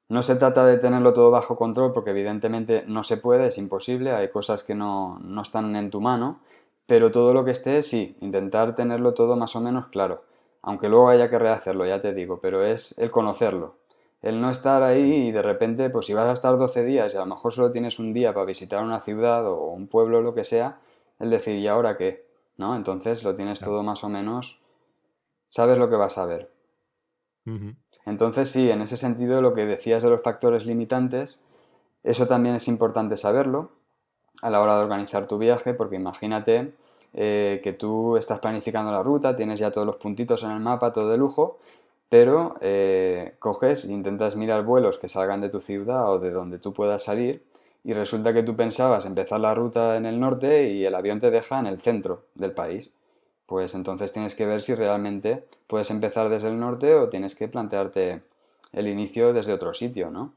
No 0.08 0.22
se 0.22 0.36
trata 0.36 0.66
de 0.66 0.78
tenerlo 0.78 1.14
todo 1.14 1.32
bajo 1.32 1.58
control 1.58 1.92
porque 1.92 2.12
evidentemente 2.12 2.84
no 2.88 3.04
se 3.04 3.18
puede, 3.18 3.48
es 3.48 3.58
imposible, 3.58 4.12
hay 4.12 4.30
cosas 4.30 4.62
que 4.64 4.76
no, 4.76 5.20
están 5.42 5.76
en 5.76 5.90
tu 5.90 6.00
mano, 6.00 6.42
pero 6.86 7.12
todo 7.12 7.34
lo 7.34 7.44
que 7.44 7.52
esté, 7.52 7.82
sí, 7.82 8.16
intentar 8.22 8.76
tenerlo 8.76 9.16
todo 9.16 9.36
más 9.36 9.56
o 9.56 9.62
menos 9.62 9.88
claro, 9.88 10.24
aunque 10.62 10.90
luego 10.90 11.10
haya 11.10 11.30
que 11.30 11.40
rehacerlo, 11.40 11.88
ya 11.88 12.02
te 12.02 12.14
digo, 12.14 12.40
pero 12.40 12.64
es 12.64 13.00
el 13.00 13.10
conocerlo, 13.10 13.78
el 14.22 14.40
no 14.42 14.52
estar 14.52 14.84
ahí 14.84 15.28
y 15.28 15.32
de 15.32 15.42
repente, 15.42 15.90
pues 15.90 16.06
si 16.06 16.14
vas 16.14 16.28
a 16.28 16.34
estar 16.34 16.56
12 16.58 16.84
días 16.84 17.14
y 17.14 17.18
a 17.18 17.22
lo 17.22 17.26
mejor 17.26 17.54
solo 17.54 17.72
tienes 17.72 17.98
un 17.98 18.14
día 18.14 18.32
para 18.32 18.46
visitar 18.46 18.84
una 18.84 19.00
ciudad 19.00 19.48
o 19.48 19.72
un 19.72 19.88
pueblo 19.88 20.20
o 20.20 20.22
lo 20.22 20.36
que 20.36 20.44
sea, 20.44 20.78
el 21.20 21.32
decir, 21.32 21.56
¿y 21.56 21.68
ahora 21.68 21.98
qué? 21.98 22.28
¿No? 22.58 22.76
Entonces 22.76 23.24
lo 23.24 23.36
tienes 23.36 23.60
todo 23.60 23.82
más 23.82 24.04
o 24.04 24.10
menos, 24.10 24.62
sabes 25.50 25.80
lo 25.80 25.90
que 25.90 25.96
vas 25.96 26.20
a 26.20 26.26
ver. 26.26 26.52
Entonces, 28.06 28.50
sí, 28.50 28.70
en 28.70 28.82
ese 28.82 28.98
sentido, 28.98 29.42
lo 29.42 29.54
que 29.54 29.66
decías 29.66 30.04
de 30.04 30.10
los 30.10 30.22
factores 30.22 30.66
limitantes, 30.66 31.44
eso 32.04 32.28
también 32.28 32.56
es 32.56 32.68
importante 32.68 33.18
saberlo 33.18 33.72
a 34.42 34.50
la 34.50 34.62
hora 34.62 34.78
de 34.78 34.84
organizar 34.84 35.28
tu 35.28 35.38
viaje, 35.38 35.74
porque 35.74 35.96
imagínate 35.96 36.74
eh, 37.14 37.62
que 37.64 37.74
tú 37.74 38.18
estás 38.18 38.40
planificando 38.40 38.92
la 38.92 39.02
ruta, 39.02 39.36
tienes 39.36 39.60
ya 39.60 39.72
todos 39.72 39.88
los 39.88 39.96
puntitos 39.96 40.44
en 40.44 40.52
el 40.52 40.60
mapa, 40.60 40.92
todo 40.92 41.10
de 41.10 41.18
lujo, 41.18 41.60
pero 42.10 42.56
eh, 42.62 43.36
coges 43.40 43.86
e 43.86 43.94
intentas 43.94 44.36
mirar 44.36 44.64
vuelos 44.64 44.98
que 44.98 45.10
salgan 45.10 45.42
de 45.42 45.50
tu 45.50 45.62
ciudad 45.62 46.12
o 46.12 46.20
de 46.20 46.32
donde 46.32 46.60
tú 46.60 46.74
puedas 46.74 47.04
salir 47.04 47.44
y 47.84 47.94
resulta 47.94 48.34
que 48.34 48.44
tú 48.44 48.56
pensabas 48.56 49.06
empezar 49.06 49.40
la 49.40 49.56
ruta 49.56 49.98
en 49.98 50.06
el 50.06 50.20
norte 50.20 50.72
y 50.72 50.86
el 50.86 50.96
avión 50.96 51.20
te 51.20 51.32
deja 51.32 51.60
en 51.60 51.68
el 51.68 51.82
centro 51.82 52.24
del 52.36 52.52
país 52.52 52.92
pues 53.46 53.76
entonces 53.76 54.12
tienes 54.12 54.36
que 54.36 54.46
ver 54.46 54.62
si 54.62 54.76
realmente 54.76 55.46
puedes 55.68 55.92
empezar 55.92 56.30
desde 56.30 56.48
el 56.48 56.60
norte 56.60 56.96
o 56.96 57.10
tienes 57.10 57.36
que 57.36 57.48
plantearte 57.48 58.22
el 58.74 58.88
inicio 58.88 59.34
desde 59.34 59.54
otro 59.54 59.74
sitio, 59.74 60.12
¿no? 60.12 60.34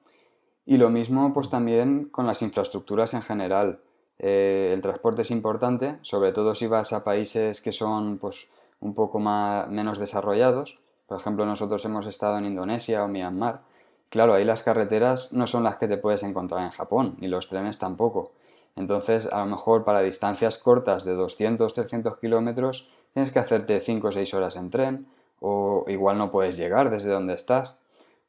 Y 0.67 0.77
lo 0.77 0.91
mismo 0.91 1.33
pues 1.33 1.49
también 1.49 2.05
con 2.11 2.27
las 2.27 2.43
infraestructuras 2.43 3.15
en 3.15 3.23
general. 3.23 3.81
Eh, 4.19 4.73
el 4.75 4.83
transporte 4.83 5.23
es 5.23 5.31
importante, 5.31 5.97
sobre 6.03 6.33
todo 6.33 6.55
si 6.55 6.67
vas 6.67 6.93
a 6.93 7.05
países 7.05 7.61
que 7.61 7.73
son 7.73 8.19
pues 8.19 8.49
un 8.81 8.95
poco 8.95 9.19
más, 9.19 9.69
menos 9.69 9.99
desarrollados. 9.99 10.79
Por 11.07 11.19
ejemplo, 11.19 11.47
nosotros 11.47 11.85
hemos 11.85 12.07
estado 12.07 12.39
en 12.39 12.47
Indonesia 12.47 13.03
o 13.03 13.09
Myanmar. 13.09 13.63
Claro, 14.11 14.35
ahí 14.35 14.45
las 14.45 14.63
carreteras 14.63 15.33
no 15.33 15.47
son 15.47 15.65
las 15.65 15.77
que 15.77 15.89
te 15.89 15.99
puedes 15.99 16.23
encontrar 16.23 16.65
en 16.65 16.71
Japón, 16.71 17.17
ni 17.21 17.29
los 17.29 17.49
trenes 17.49 17.79
tampoco. 17.79 18.33
Entonces, 18.77 19.27
a 19.27 19.41
lo 19.41 19.47
mejor 19.47 19.85
para 19.85 20.03
distancias 20.03 20.59
cortas 20.59 21.05
de 21.05 21.15
200, 21.15 21.75
300 21.75 22.19
kilómetros, 22.19 22.91
tienes 23.13 23.33
que 23.33 23.39
hacerte 23.39 23.81
5 23.81 24.09
o 24.09 24.13
6 24.13 24.35
horas 24.35 24.57
en 24.57 24.71
tren 24.71 25.07
o 25.41 25.85
igual 25.89 26.19
no 26.19 26.31
puedes 26.31 26.57
llegar 26.57 26.91
desde 26.91 27.11
donde 27.11 27.35
estás, 27.35 27.79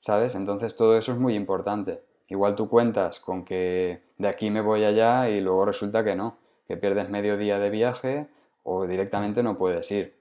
¿sabes? 0.02 0.36
Entonces 0.36 0.76
todo 0.76 0.98
eso 0.98 1.14
es 1.14 1.20
muy 1.20 1.36
importante. 1.36 2.02
Igual 2.28 2.56
tú 2.56 2.70
cuentas 2.70 3.20
con 3.20 3.44
que 3.44 4.02
de 4.18 4.28
aquí 4.28 4.52
me 4.52 4.62
voy 4.62 4.84
allá 4.84 5.30
y 5.30 5.42
luego 5.42 5.66
resulta 5.66 6.04
que 6.04 6.16
no, 6.16 6.38
que 6.68 6.78
pierdes 6.78 7.10
medio 7.10 7.38
día 7.38 7.58
de 7.58 7.70
viaje 7.70 8.28
o 8.64 8.86
directamente 8.86 9.42
no 9.42 9.58
puedes 9.58 9.92
ir. 9.92 10.14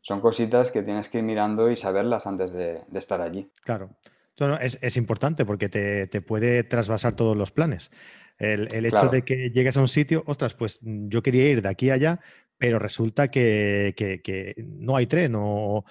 Son 0.00 0.20
cositas 0.20 0.70
que 0.70 0.82
tienes 0.82 1.08
que 1.08 1.18
ir 1.18 1.24
mirando 1.24 1.70
y 1.70 1.76
saberlas 1.76 2.26
antes 2.26 2.52
de, 2.52 2.82
estar 2.94 3.20
allí. 3.20 3.50
Claro. 3.64 3.90
es, 4.60 4.96
importante 4.96 5.44
porque 5.44 5.68
te, 5.68 6.06
te, 6.06 6.22
puede 6.22 6.62
trasvasar 6.62 7.14
todos 7.14 7.36
los 7.36 7.50
planes. 7.50 7.90
El, 8.38 8.86
hecho 8.86 9.08
de 9.08 9.22
que 9.22 9.50
llegues 9.50 9.76
a 9.76 9.80
un 9.80 9.88
sitio, 9.88 10.24
ostras, 10.26 10.54
pues 10.54 10.80
yo 10.82 11.22
quería 11.22 11.48
ir 11.48 11.62
de 11.62 11.68
aquí 11.68 11.90
a 11.90 11.94
allá, 11.94 12.20
pero 12.62 12.78
resulta 12.78 13.26
que, 13.26 13.92
no 14.78 14.94
hay 14.94 15.08
tren 15.08 15.34
o, 15.36 15.84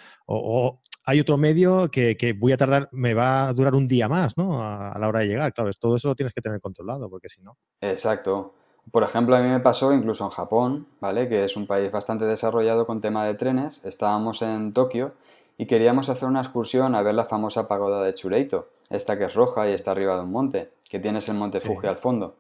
hay 1.04 1.20
otro 1.20 1.36
medio 1.36 1.92
que, 1.92 2.34
voy 2.40 2.54
a 2.54 2.58
tardar, 2.58 2.88
me 2.94 3.14
va 3.14 3.50
a 3.50 3.54
durar 3.54 3.76
un 3.76 3.90
día 3.90 4.08
más, 4.08 4.38
¿no? 4.38 4.64
A, 4.64 4.98
la 4.98 5.10
hora 5.10 5.20
de 5.20 5.28
llegar. 5.28 5.54
Claro, 5.54 5.70
todo 5.78 5.98
eso 5.98 6.08
lo 6.08 6.16
tienes 6.16 6.32
que 6.32 6.40
tener 6.40 6.62
controlado, 6.62 7.10
porque 7.10 7.28
si 7.28 7.42
no. 7.42 7.58
Exacto. 7.82 8.54
Por 8.90 9.04
ejemplo, 9.04 9.36
a 9.36 9.42
mí 9.42 9.50
me 9.50 9.60
pasó 9.60 9.92
incluso 9.92 10.24
en 10.24 10.30
Japón, 10.30 10.88
¿vale? 11.02 11.28
Que 11.28 11.44
es 11.44 11.58
un 11.58 11.68
país 11.68 11.92
bastante 11.92 12.24
desarrollado 12.24 12.88
con 12.88 13.02
tema 13.02 13.26
de 13.26 13.34
trenes. 13.34 13.84
Estábamos 13.84 14.42
en 14.42 14.72
Tokio 14.72 15.12
y 15.58 15.66
queríamos 15.66 16.08
hacer 16.08 16.30
una 16.30 16.40
excursión 16.40 16.96
a 16.96 17.02
ver 17.02 17.16
la 17.16 17.26
famosa 17.26 17.68
pagoda 17.68 18.02
de 18.02 18.14
Chureito, 18.14 18.70
esta 18.90 19.18
que 19.18 19.26
es 19.26 19.34
roja 19.34 19.70
y 19.70 19.74
está 19.74 19.92
arriba 19.92 20.16
de 20.16 20.22
un 20.22 20.32
monte. 20.32 20.72
que 20.90 21.00
tienes 21.00 21.28
el 21.28 21.36
Monte 21.36 21.60
Fuji 21.60 21.88
al 21.88 21.98
fondo. 21.98 22.38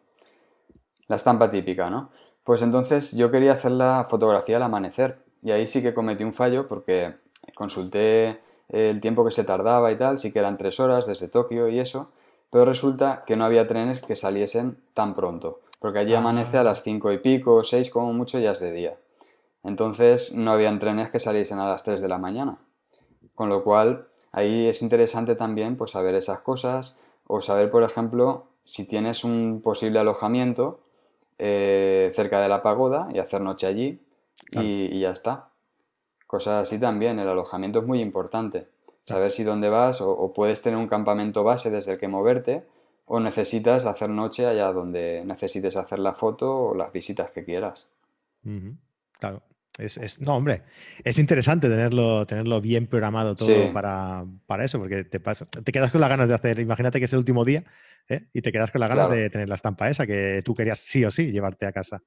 La 1.08 1.18
estampa 1.18 1.52
típica, 1.52 1.90
¿no? 1.90 2.12
Pues 2.44 2.62
entonces 2.62 3.16
yo 3.16 3.32
quería 3.32 3.54
hacer 3.54 3.72
la 3.72 4.08
fotografía 4.10 4.58
al 4.58 4.64
amanecer 4.64 5.20
y 5.44 5.52
ahí 5.52 5.68
sí 5.68 5.82
que 5.82 5.94
cometí 5.94 6.24
un 6.24 6.34
fallo 6.34 6.68
porque 6.68 7.16
consulté 7.56 8.40
el 8.70 9.02
tiempo 9.02 9.26
que 9.26 9.32
se 9.32 9.44
tardaba 9.44 9.92
y 9.92 9.98
tal, 9.98 10.20
sí 10.20 10.32
que 10.32 10.40
eran 10.40 10.58
tres 10.58 10.80
horas 10.80 11.06
desde 11.06 11.28
Tokio 11.28 11.68
y 11.68 11.80
eso, 11.80 12.12
pero 12.50 12.66
resulta 12.66 13.24
que 13.26 13.36
no 13.36 13.46
había 13.46 13.68
trenes 13.68 14.02
que 14.02 14.16
saliesen 14.16 14.78
tan 14.94 15.14
pronto, 15.14 15.60
porque 15.80 16.00
allí 16.00 16.14
ah. 16.14 16.20
amanece 16.20 16.58
a 16.58 16.64
las 16.64 16.84
cinco 16.84 17.12
y 17.12 17.18
pico, 17.18 17.64
seis 17.64 17.90
como 17.90 18.14
mucho 18.14 18.40
ya 18.40 18.52
es 18.52 18.60
de 18.60 18.72
día. 18.72 18.98
Entonces 19.64 20.34
no 20.34 20.52
habían 20.52 20.80
trenes 20.80 21.10
que 21.12 21.20
saliesen 21.20 21.60
a 21.60 21.68
las 21.68 21.84
3 21.84 22.02
de 22.02 22.08
la 22.08 22.18
mañana. 22.18 22.58
Con 23.36 23.50
lo 23.50 23.64
cual 23.64 24.08
ahí 24.32 24.68
es 24.68 24.82
interesante 24.82 25.36
también 25.36 25.78
pues 25.78 25.92
saber 25.92 26.16
esas 26.16 26.42
cosas 26.42 27.00
o 27.28 27.42
saber, 27.42 27.70
por 27.70 27.84
ejemplo, 27.84 28.48
si 28.64 28.88
tienes 28.88 29.24
un 29.24 29.62
posible 29.64 30.00
alojamiento 30.00 30.80
eh, 31.44 32.12
cerca 32.14 32.40
de 32.40 32.48
la 32.48 32.62
pagoda 32.62 33.10
y 33.12 33.18
hacer 33.18 33.42
noche 33.42 33.66
allí 33.66 34.00
y, 34.52 35.00
ya 35.00 35.10
está. 35.10 35.50
Cosas 36.28 36.68
así 36.68 36.80
también, 36.80 37.18
el 37.18 37.28
alojamiento 37.28 37.80
es 37.80 37.86
muy 37.88 38.00
importante. 38.00 38.68
Saber 39.06 39.32
si 39.32 39.44
dónde 39.44 39.68
vas 39.70 40.02
o, 40.02 40.32
puedes 40.34 40.62
tener 40.62 40.78
un 40.78 40.88
campamento 40.88 41.44
base 41.44 41.72
desde 41.72 41.94
el 41.94 41.98
que 41.98 42.08
moverte 42.08 42.64
o 43.06 43.20
necesitas 43.20 43.88
hacer 43.88 44.10
noche 44.10 44.46
allá 44.46 44.72
donde 44.72 45.24
necesites 45.26 45.76
hacer 45.76 45.98
la 45.98 46.14
foto 46.14 46.68
o 46.68 46.76
las 46.76 46.94
visitas 46.94 47.32
que 47.32 47.44
quieras. 47.44 47.88
Claro. 49.20 49.42
Es, 49.78 50.20
no, 50.20 50.36
hombre, 50.36 50.64
es 51.04 51.18
interesante 51.18 51.70
tenerlo, 51.70 52.26
tenerlo 52.26 52.60
bien 52.60 52.88
programado 52.88 53.36
todo 53.36 53.72
para, 53.72 54.26
eso, 54.66 54.80
porque 54.80 55.06
te, 55.06 55.20
te 55.20 55.72
quedas 55.72 55.92
con 55.92 56.02
las 56.02 56.10
ganas 56.10 56.28
de 56.28 56.36
hacer, 56.36 56.60
imagínate 56.60 57.00
que 57.00 57.06
es 57.06 57.14
el 57.14 57.20
último 57.20 57.46
día 57.46 57.64
¿eh? 58.10 58.28
y 58.34 58.42
te 58.42 58.52
quedas 58.52 58.70
con 58.70 58.82
las 58.82 58.90
ganas 58.90 59.10
de 59.10 59.30
tener 59.30 59.48
la 59.48 59.56
estampa 59.56 59.90
esa 59.90 60.06
que 60.06 60.42
tú 60.44 60.54
querías 60.54 60.80
sí 60.80 61.06
o 61.06 61.12
sí 61.12 61.32
llevarte 61.32 61.66
a 61.66 61.72
casa. 61.72 62.04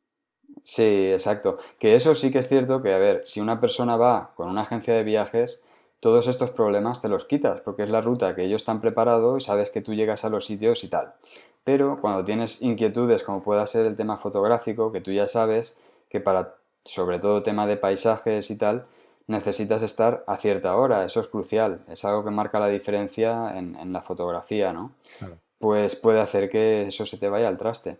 Sí, 0.63 1.11
exacto. 1.13 1.59
Que 1.79 1.95
eso 1.95 2.15
sí 2.15 2.31
que 2.31 2.39
es 2.39 2.49
cierto 2.49 2.83
que, 2.83 2.93
a 2.93 2.99
ver, 2.99 3.23
si 3.25 3.41
una 3.41 3.61
persona 3.61 3.97
va 3.97 4.33
con 4.37 4.49
una 4.49 4.63
agencia 4.63 4.95
de 4.95 5.03
viajes, 5.03 5.65
todos 6.01 6.29
estos 6.29 6.51
problemas 6.51 7.01
te 7.01 7.09
los 7.09 7.25
quitas, 7.25 7.61
porque 7.63 7.83
es 7.83 7.91
la 7.91 8.03
ruta 8.03 8.35
que 8.35 8.45
ellos 8.45 8.63
están 8.63 8.81
preparados 8.81 9.43
y 9.43 9.47
sabes 9.47 9.71
que 9.71 9.81
tú 9.81 9.95
llegas 9.95 10.25
a 10.25 10.29
los 10.29 10.47
sitios 10.47 10.85
y 10.85 10.89
tal. 10.89 11.15
Pero 11.65 11.97
cuando 11.99 12.25
tienes 12.25 12.61
inquietudes 12.61 13.23
como 13.23 13.43
pueda 13.43 13.67
ser 13.67 13.87
el 13.87 13.97
tema 13.97 14.19
fotográfico, 14.19 14.93
que 14.93 15.01
tú 15.01 15.13
ya 15.13 15.27
sabes 15.27 15.81
que 16.11 16.21
para 16.21 16.57
sobre 16.85 17.19
todo 17.19 17.43
tema 17.43 17.67
de 17.67 17.77
paisajes 17.77 18.51
y 18.51 18.59
tal, 18.59 18.87
necesitas 19.27 19.83
estar 19.83 20.25
a 20.27 20.37
cierta 20.37 20.77
hora, 20.77 21.05
eso 21.05 21.21
es 21.21 21.29
crucial, 21.29 21.85
es 21.89 22.05
algo 22.05 22.25
que 22.25 22.31
marca 22.31 22.61
la 22.61 22.69
diferencia 22.69 23.57
en, 23.57 23.93
la 23.93 24.03
fotografía, 24.03 24.73
¿no? 24.73 24.93
Pues 25.59 25.97
puede 25.97 26.21
hacer 26.21 26.51
que 26.51 26.87
eso 26.89 27.07
se 27.07 27.17
te 27.17 27.29
vaya 27.29 27.49
al 27.49 27.57
traste. 27.57 27.97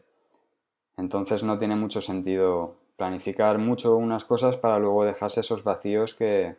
Entonces 0.97 1.43
no 1.43 1.59
tiene 1.59 1.77
mucho 1.77 2.01
sentido 2.03 2.77
planificar 2.97 3.59
mucho 3.59 3.97
unas 3.97 4.25
cosas 4.25 4.57
para 4.57 4.79
luego 4.79 5.05
dejarse 5.05 5.41
esos 5.41 5.65
vacíos 5.65 6.15
que 6.15 6.57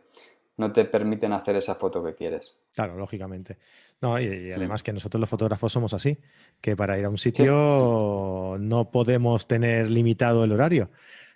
no 0.57 0.71
te 0.71 0.85
permiten 0.85 1.33
hacer 1.33 1.55
esa 1.55 1.75
foto 1.75 2.03
que 2.03 2.15
quieres. 2.15 2.55
Claro, 2.73 2.97
lógicamente. 2.97 3.57
No, 4.01 4.19
y, 4.19 4.51
además 4.51 4.83
que 4.83 4.93
nosotros 4.93 5.19
los 5.19 5.29
fotógrafos 5.29 5.71
somos 5.71 5.93
así, 5.93 6.17
que 6.59 6.75
para 6.75 6.97
ir 6.97 7.05
a 7.05 7.09
un 7.09 7.17
sitio 7.17 8.57
no 8.59 8.91
podemos 8.91 9.47
tener 9.47 9.89
limitado 9.89 10.43
el 10.43 10.51
horario. 10.51 10.89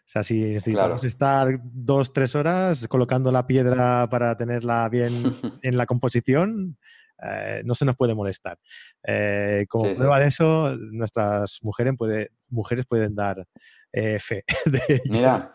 O 0.09 0.11
sea, 0.11 0.23
si 0.23 0.39
necesitamos 0.39 1.03
estar 1.03 1.59
dos, 1.63 2.11
tres 2.11 2.33
horas 2.33 2.87
colocando 2.87 3.31
la 3.31 3.45
piedra 3.45 4.09
para 4.09 4.35
tenerla 4.35 4.89
bien 4.89 5.11
en 5.61 5.77
la 5.77 5.85
composición, 5.85 6.79
eh, 7.21 7.61
no 7.63 7.75
se 7.75 7.85
nos 7.85 7.95
puede 7.95 8.15
molestar. 8.15 8.57
Eh, 9.03 9.67
como 9.69 9.93
prueba 9.93 10.19
de 10.19 10.25
eso, 10.25 10.75
nuestras 10.75 11.59
mujeres, 11.61 11.93
puede, 11.95 12.31
mujeres 12.49 12.87
pueden 12.87 13.13
dar 13.13 13.45
eh, 13.93 14.17
fe 14.19 14.45
de 14.65 14.99
Mira, 15.11 15.51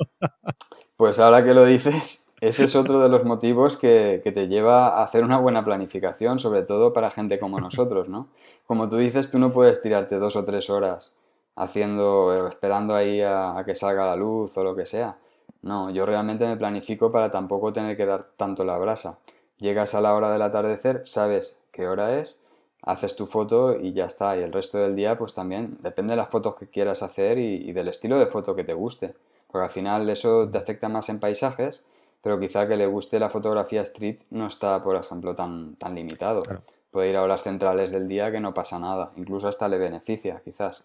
pues 0.96 1.18
ahora 1.18 1.42
que 1.42 1.52
lo 1.52 1.64
dices, 1.64 2.36
ese 2.40 2.66
es 2.66 2.76
otro 2.76 3.02
de 3.02 3.08
los 3.08 3.24
motivos 3.24 3.76
que, 3.76 4.20
que, 4.22 4.30
te 4.30 4.46
lleva 4.46 5.00
a 5.00 5.02
hacer 5.02 5.24
una 5.24 5.38
buena 5.38 5.64
planificación, 5.64 6.38
sobre 6.38 6.62
todo 6.62 6.92
para 6.92 7.10
gente 7.10 7.40
como 7.40 7.58
nosotros, 7.60 8.08
¿no? 8.08 8.28
Como 8.68 8.88
tú 8.88 8.98
dices, 8.98 9.32
tú 9.32 9.40
no 9.40 9.52
puedes 9.52 9.82
tirarte 9.82 10.14
dos 10.14 10.36
o 10.36 10.44
tres 10.44 10.70
horas 10.70 11.16
haciendo, 11.56 12.48
esperando 12.48 12.94
ahí 12.94 13.20
a, 13.20 13.62
que 13.64 13.74
salga 13.74 14.06
la 14.06 14.16
luz 14.16 14.56
o 14.56 14.64
lo 14.64 14.74
que 14.74 14.86
sea. 14.86 15.16
No, 15.62 15.90
yo 15.90 16.04
realmente 16.06 16.46
me 16.46 16.56
planifico 16.56 17.10
para 17.10 17.30
tampoco 17.30 17.72
tener 17.72 17.96
que 17.96 18.06
dar 18.06 18.24
tanto 18.36 18.64
la 18.64 18.78
brasa. 18.78 19.18
Llegas 19.58 19.94
a 19.94 20.00
la 20.00 20.14
hora 20.14 20.32
del 20.32 20.42
atardecer, 20.42 21.02
sabes 21.06 21.62
qué 21.72 21.88
hora 21.88 22.18
es, 22.18 22.46
haces 22.82 23.16
tu 23.16 23.26
foto 23.26 23.78
y 23.78 23.92
ya 23.92 24.06
está. 24.06 24.36
Y 24.36 24.42
el 24.42 24.52
resto 24.52 24.78
del 24.78 24.96
día, 24.96 25.16
pues 25.16 25.34
también 25.34 25.78
depende 25.80 26.12
de 26.12 26.18
las 26.18 26.28
fotos 26.28 26.56
que 26.56 26.68
quieras 26.68 27.02
hacer 27.02 27.38
y, 27.38 27.72
del 27.72 27.88
estilo 27.88 28.18
de 28.18 28.26
foto 28.26 28.54
que 28.54 28.64
te 28.64 28.74
guste. 28.74 29.14
Porque 29.50 29.64
al 29.64 29.70
final 29.70 30.10
eso 30.10 30.48
te 30.50 30.58
afecta 30.58 30.88
más 30.88 31.08
en 31.08 31.20
paisajes, 31.20 31.84
pero 32.22 32.38
quizá 32.40 32.66
que 32.66 32.76
le 32.76 32.86
guste 32.86 33.18
la 33.18 33.30
fotografía 33.30 33.82
street 33.82 34.18
no 34.30 34.48
está, 34.48 34.82
por 34.82 34.96
ejemplo, 34.96 35.34
tan, 35.34 35.76
tan 35.76 35.94
limitado. 35.94 36.42
Puede 36.90 37.10
ir 37.10 37.16
a 37.16 37.22
horas 37.22 37.42
centrales 37.42 37.90
del 37.90 38.08
día 38.08 38.30
que 38.32 38.40
no 38.40 38.52
pasa 38.52 38.78
nada. 38.78 39.12
Incluso 39.16 39.48
hasta 39.48 39.68
le 39.68 39.78
beneficia, 39.78 40.42
quizás. 40.44 40.84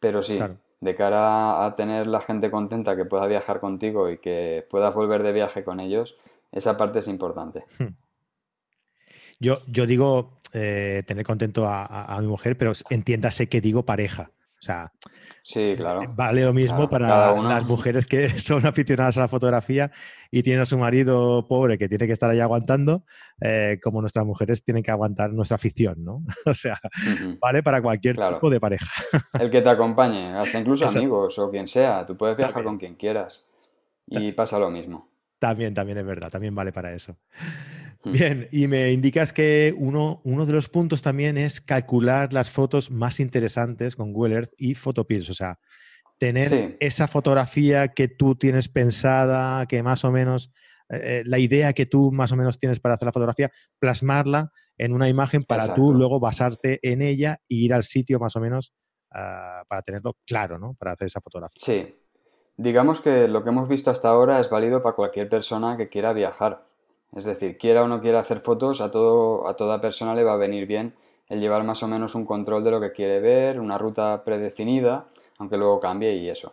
Pero 0.00 0.22
sí, 0.22 0.38
de 0.80 0.94
cara 0.94 1.64
a 1.64 1.76
tener 1.76 2.06
la 2.06 2.20
gente 2.20 2.50
contenta 2.50 2.96
que 2.96 3.04
pueda 3.04 3.26
viajar 3.26 3.60
contigo 3.60 4.10
y 4.10 4.18
que 4.18 4.66
puedas 4.70 4.94
volver 4.94 5.22
de 5.22 5.32
viaje 5.32 5.64
con 5.64 5.80
ellos, 5.80 6.14
esa 6.52 6.76
parte 6.76 7.00
es 7.00 7.08
importante. 7.08 7.64
Hmm. 7.78 7.94
Yo, 9.38 9.60
yo 9.66 9.86
digo 9.86 10.38
eh, 10.52 11.02
tener 11.06 11.24
contento 11.24 11.66
a, 11.66 12.16
mi 12.20 12.26
mujer, 12.26 12.56
pero 12.56 12.72
entiéndase 12.90 13.48
que 13.48 13.60
digo 13.60 13.84
pareja. 13.84 14.30
O 14.58 14.62
sea, 14.66 14.90
sí, 15.40 15.74
claro. 15.76 16.12
vale 16.16 16.42
lo 16.42 16.54
mismo 16.54 16.88
para 16.88 17.36
las 17.40 17.64
mujeres 17.66 18.06
que 18.06 18.28
son 18.38 18.64
aficionadas 18.66 19.18
a 19.18 19.20
la 19.20 19.28
fotografía 19.28 19.90
y 20.30 20.42
tienen 20.42 20.62
a 20.62 20.66
su 20.66 20.78
marido 20.78 21.46
pobre 21.46 21.78
que 21.78 21.88
tiene 21.88 22.06
que 22.06 22.12
estar 22.12 22.30
ahí 22.30 22.40
aguantando, 22.40 23.04
eh, 23.40 23.78
como 23.82 24.00
nuestras 24.00 24.24
mujeres 24.24 24.64
tienen 24.64 24.82
que 24.82 24.90
aguantar 24.90 25.32
nuestra 25.32 25.56
afición, 25.56 26.02
¿no? 26.02 26.24
o 26.46 26.54
sea, 26.54 26.80
vale 27.40 27.62
para 27.62 27.82
cualquier 27.82 28.16
tipo 28.16 28.50
de 28.50 28.58
pareja. 28.58 28.90
El 29.38 29.50
que 29.50 29.60
te 29.60 29.68
acompañe, 29.68 30.32
hasta 30.34 30.58
incluso 30.58 30.86
amigos 30.86 31.38
o 31.38 31.50
quien 31.50 31.68
sea, 31.68 32.06
tú 32.06 32.16
puedes 32.16 32.36
viajar 32.36 32.64
con 32.64 32.78
quien 32.78 32.94
quieras 32.94 33.48
y 34.06 34.32
pasa 34.32 34.58
lo 34.58 34.70
mismo. 34.70 35.10
También, 35.38 35.74
también 35.74 35.98
es 35.98 36.06
verdad, 36.06 36.30
también 36.30 36.54
vale 36.54 36.72
para 36.72 36.94
eso. 36.94 37.18
Bien, 38.12 38.48
y 38.52 38.68
me 38.68 38.92
indicas 38.92 39.32
que 39.32 39.74
uno, 39.76 40.20
uno 40.24 40.46
de 40.46 40.52
los 40.52 40.68
puntos 40.68 41.02
también 41.02 41.36
es 41.36 41.60
calcular 41.60 42.32
las 42.32 42.50
fotos 42.50 42.90
más 42.90 43.20
interesantes 43.20 43.96
con 43.96 44.12
Google 44.12 44.36
Earth 44.36 44.52
y 44.56 44.74
Photopills, 44.74 45.30
o 45.30 45.34
sea, 45.34 45.58
tener 46.18 46.76
esa 46.80 47.08
fotografía 47.08 47.88
que 47.88 48.08
tú 48.08 48.36
tienes 48.36 48.68
pensada, 48.68 49.66
que 49.66 49.82
más 49.82 50.04
o 50.04 50.12
menos, 50.12 50.52
eh, 50.88 51.00
eh, 51.02 51.22
la 51.26 51.38
idea 51.38 51.72
que 51.72 51.86
tú 51.86 52.12
más 52.12 52.32
o 52.32 52.36
menos 52.36 52.58
tienes 52.58 52.80
para 52.80 52.94
hacer 52.94 53.06
la 53.06 53.12
fotografía, 53.12 53.50
plasmarla 53.78 54.52
en 54.78 54.92
una 54.92 55.08
imagen 55.08 55.42
para 55.42 55.74
tú 55.74 55.92
luego 55.92 56.20
basarte 56.20 56.78
en 56.82 57.02
ella 57.02 57.40
e 57.48 57.54
ir 57.54 57.74
al 57.74 57.82
sitio 57.82 58.18
más 58.18 58.36
o 58.36 58.40
menos 58.40 58.72
ah, 59.10 59.62
para 59.68 59.82
tenerlo 59.82 60.14
claro, 60.26 60.58
¿no? 60.58 60.74
Para 60.74 60.92
hacer 60.92 61.06
esa 61.06 61.20
fotografía. 61.20 61.60
Sí. 61.64 61.98
Digamos 62.58 63.00
que 63.00 63.28
lo 63.28 63.44
que 63.44 63.50
hemos 63.50 63.68
visto 63.68 63.90
hasta 63.90 64.08
ahora 64.08 64.40
es 64.40 64.48
válido 64.48 64.82
para 64.82 64.96
cualquier 64.96 65.28
persona 65.28 65.76
que 65.76 65.88
quiera 65.88 66.12
viajar. 66.12 66.66
Es 67.16 67.24
decir, 67.24 67.56
quiera 67.58 67.82
o 67.82 67.88
no 67.88 68.00
quiera 68.00 68.20
hacer 68.20 68.40
fotos, 68.40 68.80
a, 68.80 68.90
todo, 68.90 69.48
a 69.48 69.56
toda 69.56 69.80
persona 69.80 70.14
le 70.14 70.22
va 70.22 70.34
a 70.34 70.36
venir 70.36 70.66
bien 70.66 70.94
el 71.28 71.40
llevar 71.40 71.64
más 71.64 71.82
o 71.82 71.88
menos 71.88 72.14
un 72.14 72.24
control 72.24 72.62
de 72.62 72.70
lo 72.70 72.80
que 72.80 72.92
quiere 72.92 73.20
ver, 73.20 73.58
una 73.58 73.78
ruta 73.78 74.22
predefinida, 74.24 75.06
aunque 75.38 75.56
luego 75.56 75.80
cambie 75.80 76.14
y 76.14 76.28
eso. 76.28 76.52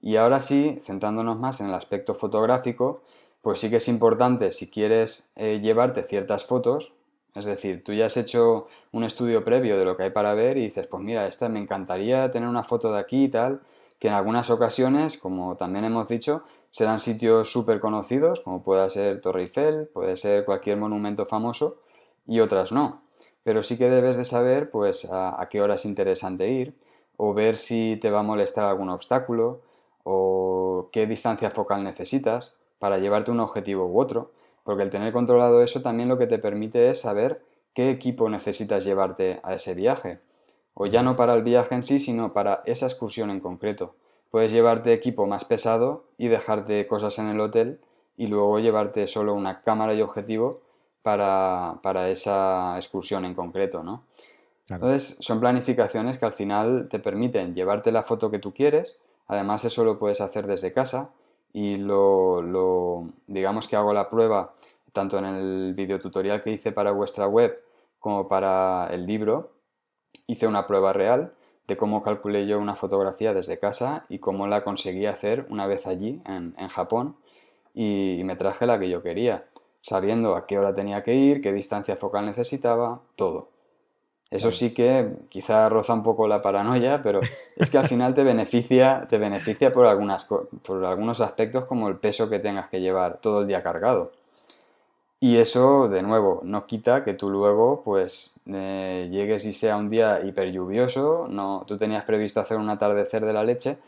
Y 0.00 0.16
ahora 0.16 0.40
sí, 0.40 0.80
centrándonos 0.84 1.38
más 1.38 1.60
en 1.60 1.66
el 1.66 1.74
aspecto 1.74 2.14
fotográfico, 2.14 3.02
pues 3.42 3.60
sí 3.60 3.68
que 3.68 3.76
es 3.76 3.88
importante 3.88 4.50
si 4.50 4.70
quieres 4.70 5.32
eh, 5.36 5.60
llevarte 5.60 6.04
ciertas 6.04 6.44
fotos, 6.44 6.92
es 7.34 7.44
decir, 7.44 7.82
tú 7.82 7.92
ya 7.92 8.06
has 8.06 8.16
hecho 8.16 8.68
un 8.92 9.02
estudio 9.02 9.44
previo 9.44 9.76
de 9.76 9.84
lo 9.84 9.96
que 9.96 10.04
hay 10.04 10.10
para 10.10 10.34
ver 10.34 10.56
y 10.56 10.62
dices, 10.62 10.86
pues 10.86 11.02
mira, 11.02 11.26
esta 11.26 11.48
me 11.48 11.58
encantaría 11.58 12.30
tener 12.30 12.48
una 12.48 12.62
foto 12.62 12.92
de 12.92 13.00
aquí 13.00 13.24
y 13.24 13.28
tal, 13.28 13.60
que 13.98 14.08
en 14.08 14.14
algunas 14.14 14.50
ocasiones, 14.50 15.18
como 15.18 15.56
también 15.56 15.84
hemos 15.84 16.06
dicho, 16.06 16.44
serán 16.74 16.98
sitios 16.98 17.52
súper 17.52 17.78
conocidos, 17.78 18.40
como 18.40 18.64
pueda 18.64 18.90
ser 18.90 19.20
Torre 19.20 19.42
Eiffel, 19.42 19.86
puede 19.94 20.16
ser 20.16 20.44
cualquier 20.44 20.76
monumento 20.76 21.24
famoso, 21.24 21.78
y 22.26 22.40
otras 22.40 22.72
no. 22.72 23.02
Pero 23.44 23.62
sí 23.62 23.78
que 23.78 23.88
debes 23.88 24.16
de 24.16 24.24
saber 24.24 24.72
pues 24.72 25.06
a 25.08 25.46
qué 25.48 25.62
hora 25.62 25.76
es 25.76 25.84
interesante 25.84 26.48
ir, 26.48 26.74
o 27.16 27.32
ver 27.32 27.58
si 27.58 27.96
te 28.02 28.10
va 28.10 28.20
a 28.20 28.22
molestar 28.24 28.68
algún 28.68 28.88
obstáculo, 28.88 29.60
o 30.02 30.88
qué 30.90 31.06
distancia 31.06 31.52
focal 31.52 31.84
necesitas 31.84 32.56
para 32.80 32.98
llevarte 32.98 33.30
un 33.30 33.38
objetivo 33.38 33.86
u 33.86 34.00
otro, 34.00 34.32
porque 34.64 34.82
el 34.82 34.90
tener 34.90 35.12
controlado 35.12 35.62
eso 35.62 35.80
también 35.80 36.08
lo 36.08 36.18
que 36.18 36.26
te 36.26 36.40
permite 36.40 36.90
es 36.90 37.02
saber 37.02 37.44
qué 37.72 37.88
equipo 37.88 38.28
necesitas 38.28 38.84
llevarte 38.84 39.38
a 39.44 39.54
ese 39.54 39.74
viaje, 39.74 40.18
o 40.74 40.86
ya 40.86 41.04
no 41.04 41.16
para 41.16 41.34
el 41.34 41.44
viaje 41.44 41.76
en 41.76 41.84
sí, 41.84 42.00
sino 42.00 42.32
para 42.32 42.64
esa 42.66 42.86
excursión 42.86 43.30
en 43.30 43.38
concreto. 43.38 43.94
Puedes 44.34 44.50
llevarte 44.50 44.92
equipo 44.92 45.28
más 45.28 45.44
pesado 45.44 46.06
y 46.18 46.26
dejarte 46.26 46.88
cosas 46.88 47.20
en 47.20 47.28
el 47.28 47.38
hotel 47.38 47.78
y 48.16 48.26
luego 48.26 48.58
llevarte 48.58 49.06
solo 49.06 49.32
una 49.32 49.60
cámara 49.60 49.94
y 49.94 50.02
objetivo 50.02 50.60
para, 51.02 51.78
para 51.84 52.08
esa 52.08 52.74
excursión 52.76 53.24
en 53.24 53.36
concreto, 53.36 53.84
¿no? 53.84 54.02
Entonces, 54.68 55.18
son 55.20 55.38
planificaciones 55.38 56.18
que 56.18 56.24
al 56.24 56.32
final 56.32 56.88
te 56.90 56.98
permiten 56.98 57.54
llevarte 57.54 57.92
la 57.92 58.02
foto 58.02 58.28
que 58.28 58.40
tú 58.40 58.52
quieres. 58.52 58.98
Además, 59.28 59.64
eso 59.66 59.84
lo 59.84 60.00
puedes 60.00 60.20
hacer 60.20 60.48
desde 60.48 60.72
casa 60.72 61.12
y 61.52 61.76
lo, 61.76 63.06
digamos 63.28 63.68
que 63.68 63.76
hago 63.76 63.92
la 63.92 64.10
prueba 64.10 64.52
tanto 64.92 65.16
en 65.16 65.26
el 65.26 65.74
videotutorial 65.76 66.42
que 66.42 66.50
hice 66.50 66.72
para 66.72 66.90
vuestra 66.90 67.28
web 67.28 67.54
como 68.00 68.26
para 68.26 68.88
el 68.90 69.06
libro. 69.06 69.52
Hice 70.26 70.48
una 70.48 70.66
prueba 70.66 70.92
real 70.92 71.34
de 71.66 71.76
cómo 71.76 72.02
calculé 72.02 72.46
yo 72.46 72.58
una 72.58 72.76
fotografía 72.76 73.32
desde 73.32 73.58
casa 73.58 74.04
y 74.08 74.18
cómo 74.18 74.46
la 74.46 74.64
conseguí 74.64 75.06
hacer 75.06 75.46
una 75.48 75.66
vez 75.66 75.86
allí, 75.86 76.20
en, 76.26 76.54
Japón, 76.68 77.16
y 77.74 78.20
me 78.24 78.36
traje 78.36 78.66
la 78.66 78.78
que 78.78 78.88
yo 78.88 79.02
quería, 79.02 79.44
sabiendo 79.80 80.36
a 80.36 80.46
qué 80.46 80.58
hora 80.58 80.74
tenía 80.74 81.02
que 81.02 81.14
ir, 81.14 81.40
qué 81.40 81.52
distancia 81.52 81.96
focal 81.96 82.26
necesitaba, 82.26 83.00
todo. 83.16 83.48
Eso 84.30 84.50
sí 84.50 84.74
que 84.74 85.12
quizá 85.28 85.68
roza 85.68 85.94
un 85.94 86.02
poco 86.02 86.26
la 86.26 86.42
paranoia, 86.42 87.02
pero 87.02 87.20
es 87.56 87.70
que 87.70 87.78
al 87.78 87.86
final 87.86 88.14
te 88.14 88.24
beneficia, 88.24 89.06
te 89.08 89.16
beneficia 89.16 89.72
por, 89.72 89.86
algunas, 89.86 90.24
por 90.24 90.84
algunos 90.84 91.20
aspectos 91.20 91.66
como 91.66 91.88
el 91.88 91.96
peso 91.96 92.28
que 92.28 92.40
tengas 92.40 92.68
que 92.68 92.80
llevar 92.80 93.18
todo 93.20 93.42
el 93.42 93.46
día 93.46 93.62
cargado. 93.62 94.10
Y 95.24 95.38
eso, 95.38 95.88
de 95.88 96.02
nuevo, 96.02 96.42
no 96.44 96.66
quita 96.66 97.02
que 97.02 97.14
tú 97.14 97.30
luego 97.30 97.82
pues 97.82 98.40
eh, 98.44 99.08
llegues 99.10 99.46
y 99.46 99.54
sea 99.54 99.78
un 99.78 99.88
día 99.88 100.20
hiper 100.22 100.52
lluvioso, 100.52 101.28
no, 101.30 101.64
tú 101.66 101.78
tenías 101.78 102.04
previsto 102.04 102.40
hacer 102.40 102.58
un 102.58 102.68
atardecer 102.68 103.24
de 103.24 103.32
la 103.32 103.42
leche, 103.42 103.78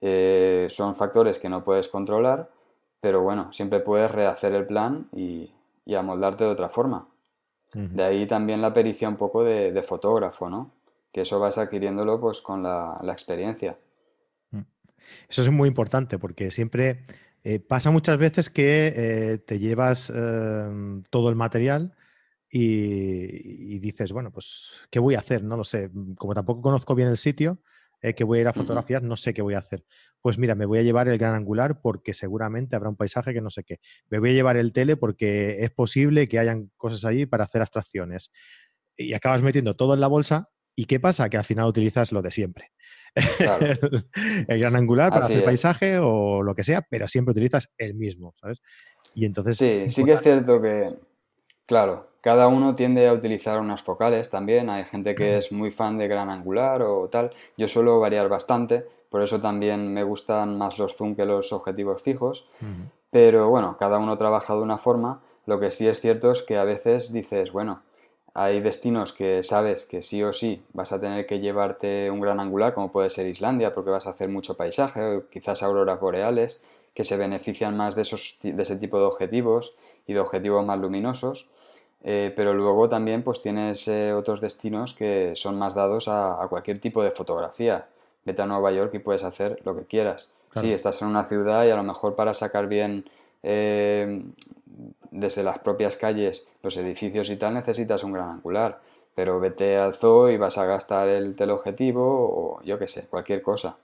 eh, 0.00 0.66
son 0.70 0.96
factores 0.96 1.38
que 1.38 1.50
no 1.50 1.62
puedes 1.62 1.88
controlar, 1.88 2.48
pero 3.02 3.20
bueno, 3.20 3.52
siempre 3.52 3.80
puedes 3.80 4.10
rehacer 4.10 4.54
el 4.54 4.64
plan 4.64 5.06
y, 5.12 5.50
y 5.84 5.94
amoldarte 5.96 6.44
de 6.44 6.50
otra 6.50 6.70
forma. 6.70 7.08
De 7.74 8.02
ahí 8.02 8.26
también 8.26 8.62
la 8.62 8.72
pericia 8.72 9.06
un 9.06 9.16
poco 9.16 9.44
de, 9.44 9.82
fotógrafo, 9.82 10.48
¿no? 10.48 10.70
Que 11.12 11.20
eso 11.22 11.38
vas 11.40 11.58
adquiriéndolo 11.58 12.18
pues 12.18 12.40
con 12.40 12.62
la, 12.62 12.98
experiencia. 13.12 13.76
Mm. 14.50 14.60
Eso 15.28 15.42
es 15.42 15.50
muy 15.50 15.68
importante 15.68 16.18
porque 16.18 16.50
siempre 16.50 17.04
eh, 17.44 17.60
pasa 17.60 17.90
muchas 17.90 18.18
veces 18.18 18.50
que 18.50 18.92
eh, 18.96 19.38
te 19.38 19.58
llevas 19.58 20.10
em, 20.10 21.02
todo 21.10 21.28
el 21.28 21.36
material 21.36 21.94
y, 22.50 23.74
y, 23.74 23.78
dices, 23.80 24.12
bueno, 24.12 24.32
pues, 24.32 24.86
¿qué 24.90 24.98
voy 24.98 25.14
a 25.14 25.18
hacer? 25.18 25.44
No 25.44 25.56
lo 25.56 25.64
sé. 25.64 25.90
Como 26.16 26.34
tampoco 26.34 26.62
conozco 26.62 26.94
bien 26.94 27.08
el 27.08 27.16
sitio, 27.18 27.60
eh, 28.04 28.14
que 28.14 28.22
voy 28.22 28.38
a 28.38 28.40
ir 28.42 28.48
a 28.48 28.52
fotografiar, 28.52 29.02
no 29.02 29.16
sé 29.16 29.32
qué 29.32 29.40
voy 29.40 29.54
a 29.54 29.58
hacer. 29.58 29.82
Pues 30.20 30.36
mira, 30.36 30.54
me 30.54 30.66
voy 30.66 30.78
a 30.78 30.82
llevar 30.82 31.08
el 31.08 31.16
gran 31.16 31.34
angular 31.34 31.80
porque 31.80 32.12
seguramente 32.12 32.76
habrá 32.76 32.90
un 32.90 32.96
paisaje 32.96 33.32
que 33.32 33.40
no 33.40 33.48
sé 33.48 33.64
qué. 33.64 33.80
Me 34.10 34.18
voy 34.18 34.28
a 34.28 34.32
llevar 34.34 34.58
el 34.58 34.74
tele 34.74 34.98
porque 34.98 35.64
es 35.64 35.70
posible 35.70 36.28
que 36.28 36.38
hayan 36.38 36.70
cosas 36.76 37.06
allí 37.06 37.24
para 37.24 37.44
hacer 37.44 37.62
abstracciones. 37.62 38.30
Y 38.94 39.14
acabas 39.14 39.40
metiendo 39.40 39.74
todo 39.74 39.94
en 39.94 40.00
la 40.00 40.08
bolsa 40.08 40.50
y 40.76 40.84
¿qué 40.84 41.00
pasa? 41.00 41.30
Que 41.30 41.38
al 41.38 41.44
final 41.44 41.64
utilizas 41.64 42.12
lo 42.12 42.20
de 42.20 42.30
siempre. 42.30 42.72
el, 44.48 44.58
gran 44.58 44.76
angular 44.76 45.10
para 45.10 45.26
hacer 45.26 45.44
paisaje 45.44 45.98
o 45.98 46.42
lo 46.42 46.54
que 46.54 46.64
sea, 46.64 46.82
pero 46.88 47.06
siempre 47.08 47.32
utilizas 47.32 47.70
el 47.78 47.94
mismo, 47.94 48.32
¿sabes? 48.36 48.60
Y 49.14 49.24
entonces... 49.24 49.56
Sí, 49.56 49.90
sí 49.90 50.04
que 50.04 50.14
es 50.14 50.22
cierto 50.22 50.60
que, 50.60 50.94
claro, 51.66 52.08
cada 52.24 52.48
uno 52.48 52.74
tiende 52.74 53.06
a 53.06 53.12
utilizar 53.12 53.60
unas 53.60 53.82
focales 53.82 54.30
también. 54.30 54.70
Hay 54.70 54.86
gente 54.86 55.14
que 55.14 55.36
es 55.36 55.52
muy 55.52 55.70
fan 55.70 55.98
de 55.98 56.08
gran 56.08 56.30
angular 56.30 56.80
o 56.80 57.08
tal. 57.08 57.30
Yo 57.58 57.68
suelo 57.68 58.00
variar 58.00 58.30
bastante, 58.30 58.86
por 59.10 59.22
eso 59.22 59.40
también 59.40 59.92
me 59.92 60.02
gustan 60.02 60.56
más 60.56 60.78
los 60.78 60.96
zoom 60.96 61.14
que 61.14 61.26
los 61.26 61.52
objetivos 61.52 62.02
fijos. 62.02 62.46
Pero 63.10 63.50
bueno, 63.50 63.76
cada 63.78 63.98
uno 63.98 64.18
trabaja 64.18 64.56
de 64.56 64.62
una 64.62 64.78
forma. 64.78 65.20
Lo 65.46 65.60
que 65.60 65.70
sí 65.70 65.86
es 65.86 66.00
cierto 66.00 66.32
es 66.32 66.42
que 66.42 66.56
a 66.56 66.64
veces 66.64 67.12
dices, 67.12 67.52
bueno, 67.52 67.82
hay 68.34 68.60
destinos 68.60 69.12
que 69.12 69.44
sabes 69.44 69.86
que 69.86 70.02
sí 70.02 70.22
o 70.24 70.32
sí 70.32 70.60
vas 70.72 70.90
a 70.90 71.00
tener 71.00 71.24
que 71.24 71.38
llevarte 71.38 72.10
un 72.10 72.20
gran 72.20 72.40
angular, 72.40 72.74
como 72.74 72.90
puede 72.90 73.08
ser 73.10 73.28
Islandia, 73.28 73.72
porque 73.72 73.90
vas 73.90 74.08
a 74.08 74.10
hacer 74.10 74.28
mucho 74.28 74.56
paisaje, 74.56 75.00
o 75.00 75.28
quizás 75.30 75.62
auroras 75.62 76.00
boreales, 76.00 76.60
que 76.94 77.04
se 77.04 77.16
benefician 77.16 77.76
más 77.76 77.94
de, 77.94 78.02
esos, 78.02 78.38
de 78.42 78.60
ese 78.60 78.76
tipo 78.76 78.98
de 78.98 79.04
objetivos 79.04 79.76
y 80.08 80.14
de 80.14 80.20
objetivos 80.20 80.64
más 80.66 80.78
luminosos. 80.80 81.48
Eh, 82.02 82.32
pero 82.36 82.52
luego 82.52 82.88
también 82.88 83.22
pues 83.22 83.40
tienes 83.40 83.88
eh, 83.88 84.12
otros 84.12 84.40
destinos 84.40 84.92
que 84.92 85.32
son 85.36 85.58
más 85.58 85.74
dados 85.74 86.06
a, 86.08 86.46
cualquier 86.50 86.80
tipo 86.80 87.02
de 87.02 87.12
fotografía. 87.12 87.86
Vete 88.24 88.42
a 88.42 88.46
Nueva 88.46 88.72
York 88.72 88.92
y 88.94 88.98
puedes 88.98 89.22
hacer 89.22 89.60
lo 89.64 89.76
que 89.76 89.84
quieras. 89.84 90.32
Sí, 90.60 90.72
estás 90.72 91.02
en 91.02 91.08
una 91.08 91.24
ciudad 91.24 91.64
y 91.64 91.70
a 91.70 91.76
lo 91.76 91.82
mejor 91.82 92.14
para 92.14 92.34
sacar 92.34 92.68
bien 92.68 93.04
eh, 93.42 94.22
desde 95.10 95.42
las 95.42 95.58
propias 95.58 95.96
calles 95.96 96.46
los 96.62 96.76
edificios 96.76 97.30
y 97.30 97.36
tal 97.36 97.54
necesitas 97.54 98.04
un 98.04 98.12
gran 98.12 98.30
angular. 98.30 98.80
Pero 99.14 99.38
vete 99.38 99.76
al 99.76 99.94
zoo 99.94 100.30
y 100.30 100.36
vas 100.36 100.58
a 100.58 100.66
gastar 100.66 101.08
el 101.08 101.36
teleobjetivo 101.36 102.02
o 102.02 102.62
yo 102.64 102.78
qué 102.78 102.88
sé, 102.88 103.06
cualquier 103.06 103.42
cosa. 103.42 103.76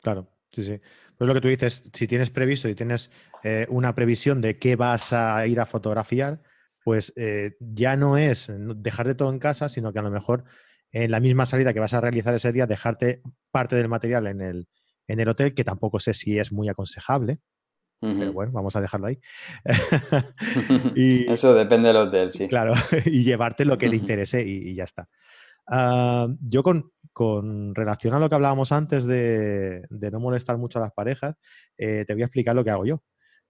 Claro, 0.00 0.28
sí, 0.48 0.62
sí. 0.62 0.80
Pues 1.18 1.26
lo 1.26 1.34
que 1.34 1.40
tú 1.40 1.48
dices, 1.48 1.90
si 1.92 2.06
tienes 2.06 2.30
previsto 2.30 2.68
y 2.68 2.74
tienes 2.74 3.10
una 3.68 3.94
previsión 3.94 4.40
de 4.40 4.58
qué 4.58 4.76
vas 4.76 5.12
a 5.12 5.44
ir 5.46 5.58
a 5.58 5.66
fotografiar, 5.66 6.40
pues 6.84 7.12
eh, 7.16 7.56
ya 7.60 7.96
no 7.96 8.16
es 8.16 8.50
dejar 8.76 9.06
de 9.06 9.14
todo 9.14 9.30
en 9.30 9.38
casa, 9.38 9.68
sino 9.68 9.92
que 9.92 9.98
a 9.98 10.02
lo 10.02 10.10
mejor 10.10 10.44
en 10.92 11.10
la 11.10 11.20
misma 11.20 11.46
salida 11.46 11.72
que 11.72 11.80
vas 11.80 11.94
a 11.94 12.00
realizar 12.00 12.34
ese 12.34 12.52
día, 12.52 12.66
dejarte 12.66 13.22
parte 13.50 13.76
del 13.76 13.88
material 13.88 14.26
en 14.26 14.40
el, 14.40 14.68
en 15.06 15.20
el 15.20 15.28
hotel, 15.28 15.54
que 15.54 15.64
tampoco 15.64 16.00
sé 16.00 16.14
si 16.14 16.38
es 16.38 16.52
muy 16.52 16.68
aconsejable. 16.68 17.38
Pero 18.00 18.32
bueno, 18.32 18.50
vamos 18.52 18.74
a 18.76 18.80
dejarlo 18.80 19.08
ahí. 19.08 19.18
y, 20.96 21.30
Eso 21.30 21.54
depende 21.54 21.88
del 21.88 21.98
hotel, 21.98 22.32
sí. 22.32 22.48
Claro, 22.48 22.72
y 23.04 23.22
llevarte 23.24 23.64
lo 23.64 23.76
que 23.76 23.88
le 23.88 23.96
interese 23.96 24.42
y, 24.42 24.74
ya 24.74 24.84
está. 24.84 25.08
Ah, 25.66 26.26
yo 26.40 26.62
con, 26.62 27.74
relación 27.74 28.14
a 28.14 28.18
lo 28.18 28.28
que 28.28 28.34
hablábamos 28.34 28.72
antes 28.72 29.06
de, 29.06 29.86
no 29.90 30.20
molestar 30.20 30.56
mucho 30.56 30.78
a 30.78 30.82
las 30.82 30.92
parejas, 30.92 31.36
eh, 31.76 32.04
te 32.06 32.14
voy 32.14 32.22
a 32.22 32.26
explicar 32.26 32.56
lo 32.56 32.64
que 32.64 32.70
hago 32.70 32.86
yo. 32.86 33.02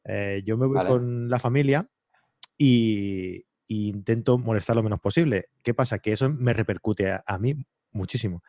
Eh, 0.05 0.43
yo 0.45 0.57
me 0.57 0.67
voy 0.67 0.85
con 0.87 1.29
la 1.29 1.39
familia 1.39 1.87
y, 2.59 3.45
intento 3.69 4.37
molestar 4.37 4.75
lo 4.75 4.83
menos 4.83 4.99
posible. 4.99 5.47
¿Qué 5.63 5.75
pasa? 5.75 6.01
Que 6.01 6.13
eso 6.13 6.29
me 6.29 6.53
repercute 6.53 7.13
a, 7.25 7.39
mí 7.39 7.55
muchísimo, 7.93 8.43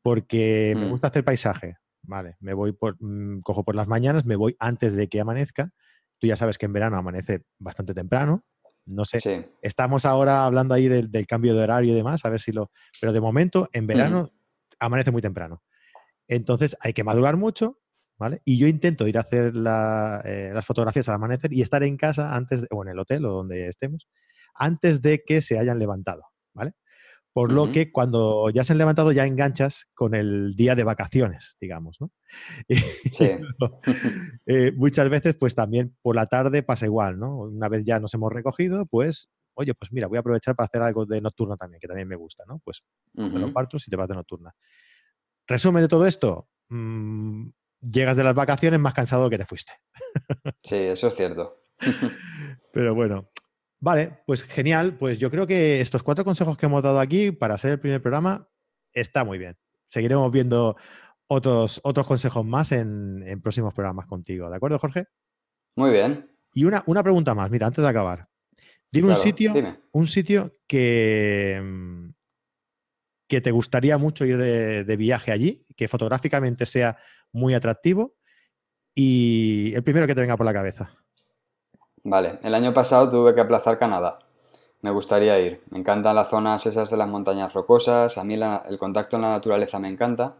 porque 0.00 0.72
me 0.74 0.86
mm. 0.86 0.90
gusta 0.90 1.08
hacer 1.08 1.24
paisaje, 1.24 1.76
¿vale? 2.02 2.36
Me 2.40 2.54
voy 2.54 2.72
por, 2.72 2.96
mm, 3.00 3.40
cojo 3.40 3.64
por 3.64 3.74
las 3.74 3.88
mañanas, 3.88 4.24
me 4.24 4.36
voy 4.36 4.56
antes 4.58 4.94
de 4.94 5.08
que 5.08 5.20
amanezca. 5.20 5.70
Tú 6.18 6.26
ya 6.26 6.36
sabes 6.36 6.58
que 6.58 6.66
en 6.66 6.72
verano 6.72 6.96
amanece 6.96 7.42
bastante 7.58 7.94
temprano. 7.94 8.44
No 8.84 9.04
sé, 9.04 9.48
estamos 9.62 10.04
ahora 10.04 10.44
hablando 10.44 10.74
ahí 10.74 10.88
del, 10.88 11.08
cambio 11.26 11.54
de 11.54 11.62
horario 11.62 11.92
y 11.92 11.96
demás, 11.96 12.24
a 12.24 12.30
ver 12.30 12.40
si 12.40 12.50
lo... 12.50 12.72
Pero 13.00 13.12
de 13.12 13.20
momento, 13.20 13.68
en 13.72 13.86
verano, 13.86 14.32
amanece 14.80 15.12
muy 15.12 15.22
temprano. 15.22 15.62
Entonces 16.26 16.76
hay 16.80 16.92
que 16.92 17.04
madurar 17.04 17.36
mucho 17.36 17.78
y 18.44 18.58
yo 18.58 18.66
intento 18.66 19.08
ir 19.08 19.18
a 19.18 19.22
hacer 19.22 19.52
eh, 19.54 20.50
las 20.54 20.66
fotografías 20.66 21.08
al 21.08 21.16
amanecer 21.16 21.52
y 21.52 21.62
estar 21.62 21.82
en 21.82 21.96
casa 21.96 22.34
antes, 22.34 22.64
o 22.70 22.82
en 22.82 22.90
el 22.90 22.98
hotel 22.98 23.24
o 23.26 23.32
donde 23.32 23.68
estemos, 23.68 24.08
antes 24.54 25.02
de 25.02 25.22
que 25.24 25.40
se 25.40 25.58
hayan 25.58 25.78
levantado, 25.78 26.22
¿vale? 26.54 26.72
Por 27.32 27.50
lo 27.50 27.72
que 27.72 27.90
cuando 27.90 28.50
ya 28.50 28.62
se 28.62 28.72
han 28.72 28.78
levantado 28.78 29.10
ya 29.10 29.26
enganchas 29.26 29.86
con 29.94 30.14
el 30.14 30.54
día 30.54 30.74
de 30.74 30.84
vacaciones, 30.84 31.56
digamos, 31.60 31.96
¿no? 32.00 32.10
Sí. 33.12 33.30
Eh, 34.46 34.72
muchas 34.74 35.08
veces, 35.08 35.36
pues 35.36 35.54
también 35.54 35.96
por 36.02 36.16
la 36.16 36.26
tarde 36.26 36.62
pasa 36.62 36.86
igual, 36.86 37.18
¿no? 37.18 37.38
Una 37.38 37.68
vez 37.68 37.84
ya 37.84 38.00
nos 38.00 38.12
hemos 38.14 38.32
recogido, 38.32 38.86
pues, 38.86 39.30
oye, 39.54 39.72
pues 39.74 39.92
mira, 39.92 40.08
voy 40.08 40.16
a 40.16 40.20
aprovechar 40.20 40.56
para 40.56 40.66
hacer 40.66 40.82
algo 40.82 41.06
de 41.06 41.20
nocturno 41.20 41.56
también, 41.56 41.80
que 41.80 41.86
también 41.86 42.08
me 42.08 42.16
gusta, 42.16 42.44
¿no? 42.46 42.58
Pues 42.64 42.82
uh 43.14 43.22
-huh. 43.22 43.38
los 43.38 43.52
partos 43.52 43.86
y 43.86 43.90
te 43.90 43.96
vas 43.96 44.08
de 44.08 44.14
nocturna. 44.14 44.52
Resumen 45.46 45.82
de 45.82 45.88
todo 45.88 46.06
esto, 46.06 46.48
mm, 46.68 47.48
llegas 47.80 48.16
de 48.16 48.24
las 48.24 48.34
vacaciones 48.34 48.80
más 48.80 48.94
cansado 48.94 49.30
que 49.30 49.38
te 49.38 49.46
fuiste. 49.46 49.72
Sí, 50.62 50.76
eso 50.76 51.08
es 51.08 51.14
cierto. 51.14 51.62
Pero 52.72 52.94
bueno, 52.94 53.30
vale, 53.82 54.22
pues 54.26 54.44
genial. 54.44 54.96
Pues 54.96 55.18
yo 55.18 55.30
creo 55.30 55.46
que 55.46 55.82
estos 55.82 56.02
cuatro 56.02 56.24
consejos 56.24 56.56
que 56.56 56.64
hemos 56.64 56.82
dado 56.82 56.98
aquí 56.98 57.32
para 57.32 57.54
hacer 57.54 57.72
el 57.72 57.80
primer 57.80 58.00
programa 58.00 58.48
está 58.94 59.24
muy 59.24 59.36
bien. 59.36 59.58
Seguiremos 59.90 60.32
viendo 60.32 60.76
otros, 61.26 61.80
otros 61.84 62.06
consejos 62.06 62.46
más 62.46 62.72
en, 62.72 63.22
próximos 63.42 63.74
programas 63.74 64.06
contigo. 64.06 64.48
¿De 64.48 64.56
acuerdo, 64.56 64.78
Jorge? 64.78 65.04
Muy 65.76 65.90
bien. 65.90 66.30
Y 66.54 66.64
una, 66.64 66.82
una 66.86 67.02
pregunta 67.02 67.34
más, 67.34 67.50
mira, 67.50 67.66
antes 67.66 67.82
de 67.82 67.90
acabar. 67.90 68.28
Dime 68.90 69.08
un 69.08 69.16
sitio, 69.16 69.54
un 69.92 70.06
sitio 70.06 70.58
que, 70.66 71.60
mm, 71.62 72.10
que 73.32 73.40
te 73.40 73.50
gustaría 73.50 73.96
mucho 73.96 74.26
ir 74.26 74.36
de, 74.36 74.96
viaje 74.96 75.32
allí, 75.32 75.64
que 75.74 75.88
fotográficamente 75.88 76.66
sea 76.66 76.98
muy 77.32 77.54
atractivo 77.54 78.14
y 78.94 79.72
el 79.74 79.82
primero 79.82 80.06
que 80.06 80.14
te 80.14 80.20
venga 80.20 80.36
por 80.36 80.44
la 80.44 80.52
cabeza. 80.52 81.01
Vale, 82.04 82.38
el 82.42 82.54
año 82.54 82.74
pasado 82.74 83.08
tuve 83.08 83.34
que 83.34 83.40
aplazar 83.40 83.78
Canadá. 83.78 84.18
Me 84.80 84.90
gustaría 84.90 85.38
ir. 85.38 85.62
Me 85.70 85.78
encantan 85.78 86.16
las 86.16 86.28
zonas 86.28 86.66
esas 86.66 86.90
de 86.90 86.96
las 86.96 87.08
montañas 87.08 87.52
rocosas, 87.52 88.18
a 88.18 88.24
mí 88.24 88.34
el 88.34 88.78
contacto 88.78 89.16
en 89.16 89.22
la 89.22 89.30
naturaleza 89.30 89.78
me 89.78 89.88
encanta. 89.88 90.34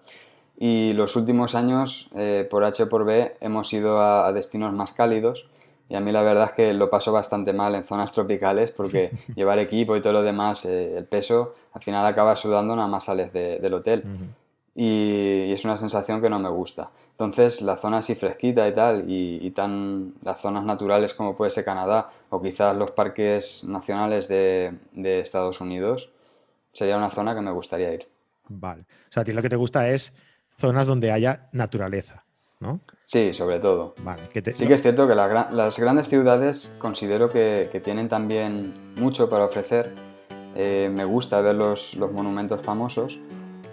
Y 0.59 0.93
los 0.95 1.17
últimos 1.17 1.55
años, 1.55 2.11
eh, 2.17 2.47
por 2.51 2.65
H 2.65 2.83
o 2.83 2.89
por 2.89 3.05
B, 3.05 3.37
hemos 3.41 3.73
ido 3.73 4.01
a, 4.01 4.33
destinos 4.33 4.73
más 4.73 4.93
cálidos, 4.93 5.47
Y 5.89 5.95
a 5.95 6.01
mí 6.01 6.11
la 6.11 6.23
verdad 6.23 6.47
es 6.51 6.53
que 6.53 6.73
lo 6.73 6.89
paso 6.89 7.13
bastante 7.13 7.53
mal 7.53 7.75
en 7.75 7.85
zonas 7.85 8.13
tropicales 8.13 8.71
porque 8.71 9.11
llevar 9.37 9.59
equipo 9.59 9.97
y 9.97 10.01
todo 10.01 10.15
lo 10.15 10.23
demás, 10.23 10.65
eh, 10.65 10.97
el 10.97 11.05
peso, 11.05 11.55
al 11.73 11.83
final 11.83 12.05
acabas 12.07 12.41
sudando 12.41 12.75
nada 12.75 12.89
más 12.89 13.05
sales 13.05 13.33
del 13.33 13.75
hotel. 13.75 14.05
y, 14.75 15.53
es 15.53 15.65
una 15.65 15.77
sensación 15.79 16.21
que 16.21 16.31
no 16.31 16.39
me 16.39 16.49
gusta. 16.49 16.91
Entonces, 17.13 17.63
la 17.63 17.77
zona 17.77 17.99
así 17.99 18.15
fresquita 18.15 18.67
y 18.67 18.75
tal, 18.75 19.05
y, 19.07 19.51
tan 19.53 20.15
las 20.25 20.41
zonas 20.41 20.65
naturales 20.65 21.15
como 21.15 21.37
puede 21.37 21.51
ser 21.51 21.65
Canadá 21.65 22.11
o 22.31 22.43
quizás 22.43 22.77
los 22.77 22.91
parques 22.91 23.65
nacionales 23.65 24.27
de, 24.29 24.75
de 24.93 25.21
Estados 25.21 25.61
Unidos, 25.61 26.11
sería 26.73 26.97
una 26.97 27.11
zona 27.11 27.35
que 27.35 27.41
me 27.41 27.53
gustaría 27.53 27.93
ir. 27.93 28.09
Vale. 28.49 28.83
O 28.83 29.13
sea, 29.13 29.23
a 29.23 29.25
ti 29.25 29.33
lo 29.33 29.43
que 29.43 29.49
te 29.49 29.57
gusta 29.57 29.89
es 29.91 30.13
zonas 30.57 30.87
donde 30.87 31.13
haya 31.13 31.49
naturaleza, 31.53 32.25
¿no? 32.61 32.81
Sí, 33.05 33.35
sobre 33.35 33.61
todo. 33.61 33.95
Sí 34.55 34.67
que 34.67 34.73
es 34.73 34.81
cierto 34.81 35.07
que 35.07 35.15
las 35.15 35.79
grandes 35.79 36.09
ciudades 36.09 36.77
considero 36.79 37.29
que, 37.31 37.81
tienen 37.85 38.09
también 38.09 38.73
mucho 38.97 39.29
para 39.29 39.45
ofrecer. 39.45 39.95
Eh, 40.55 40.91
me 40.91 41.05
gusta 41.05 41.41
ver 41.43 41.57
los, 41.57 41.97
monumentos 41.97 42.63
famosos, 42.63 43.19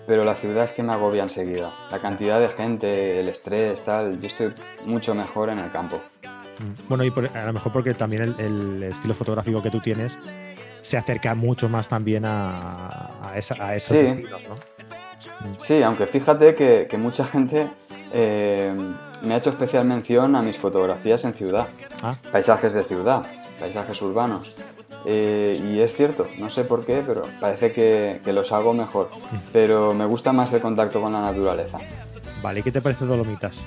pero 0.10 0.24
la 0.24 0.34
ciudad 0.34 0.66
es 0.66 0.72
que 0.72 0.82
me 0.82 0.92
agobia 0.92 1.22
enseguida. 1.22 1.72
La 1.92 2.00
cantidad 2.00 2.40
de 2.40 2.50
gente, 2.50 3.20
el 3.20 3.30
estrés, 3.30 3.86
tal, 3.86 4.20
yo 4.20 4.26
estoy 4.26 4.52
mucho 4.88 5.14
mejor 5.14 5.50
en 5.50 5.60
el 5.60 5.70
campo. 5.70 6.02
Mm. 6.24 6.88
Bueno, 6.90 7.04
y 7.04 7.14
a 7.36 7.46
lo 7.46 7.54
mejor 7.54 7.72
porque 7.72 7.94
también 7.94 8.36
el, 8.40 8.82
estilo 8.82 9.14
fotográfico 9.14 9.62
que 9.62 9.70
tú 9.70 9.80
tienes 9.80 10.12
se 10.82 10.98
acerca 10.98 11.36
mucho 11.36 11.70
más 11.70 11.88
también 11.88 12.24
a, 12.26 13.34
esa, 13.36 13.64
a 13.64 13.76
esos 13.76 13.96
estilos, 13.98 14.42
¿no? 14.50 14.56
Sí, 15.60 15.84
aunque 15.84 16.08
fíjate 16.08 16.56
que, 16.56 16.98
mucha 16.98 17.24
gente 17.24 17.68
eh, 18.12 18.76
me 19.22 19.36
ha 19.36 19.38
hecho 19.38 19.52
especial 19.52 19.86
mención 19.86 20.36
a 20.36 20.42
mis 20.42 20.58
fotografías 20.58 21.24
en 21.24 21.34
ciudad, 21.34 21.68
ah. 22.02 22.16
paisajes 22.32 22.74
de 22.74 22.84
ciudad, 22.84 23.24
paisajes 23.60 24.02
urbanos. 24.02 24.58
Eh, 25.06 25.60
y 25.64 25.80
es 25.80 25.96
cierto, 25.96 26.28
no 26.40 26.50
sé 26.50 26.64
por 26.64 26.86
qué, 26.86 27.04
pero 27.06 27.24
parece 27.40 27.72
que, 27.72 28.22
los 28.34 28.52
hago 28.52 28.74
mejor. 28.74 29.10
Pero 29.54 29.94
me 29.94 30.06
gusta 30.06 30.34
más 30.34 30.52
el 30.54 30.62
contacto 30.62 31.02
con 31.02 31.14
la 31.14 31.22
naturaleza. 31.22 31.78
Vale, 32.42 32.60
¿y 32.60 32.64
qué 32.64 32.72
te 32.72 32.82
parece 32.82 33.06
Dolomitas? 33.06 33.60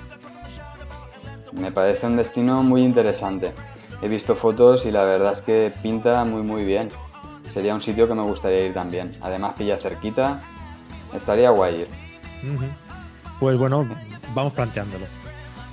Me 1.53 1.73
parece 1.73 2.07
un 2.07 2.17
destino 2.17 2.63
muy 2.63 2.83
interesante. 2.83 3.53
He 4.03 4.09
visto 4.09 4.35
fotos 4.35 4.87
y 4.87 4.91
la 4.91 5.05
verdad 5.05 5.33
es 5.33 5.43
que 5.43 5.73
pinta 5.83 6.25
muy 6.25 6.43
muy 6.43 6.65
bien. 6.65 6.91
Sería 7.53 7.75
un 7.75 7.83
sitio 7.83 8.09
que 8.09 8.15
me 8.15 8.23
gustaría 8.23 8.67
ir 8.67 8.75
también. 8.75 9.15
Además 9.21 9.55
pilla 9.55 9.77
cerquita, 9.77 10.41
estaría 11.15 11.51
guay 11.51 11.81
ir. 11.81 11.89
Pues 13.39 13.59
bueno, 13.59 13.87
vamos 14.35 14.53
planteándolo. 14.55 15.05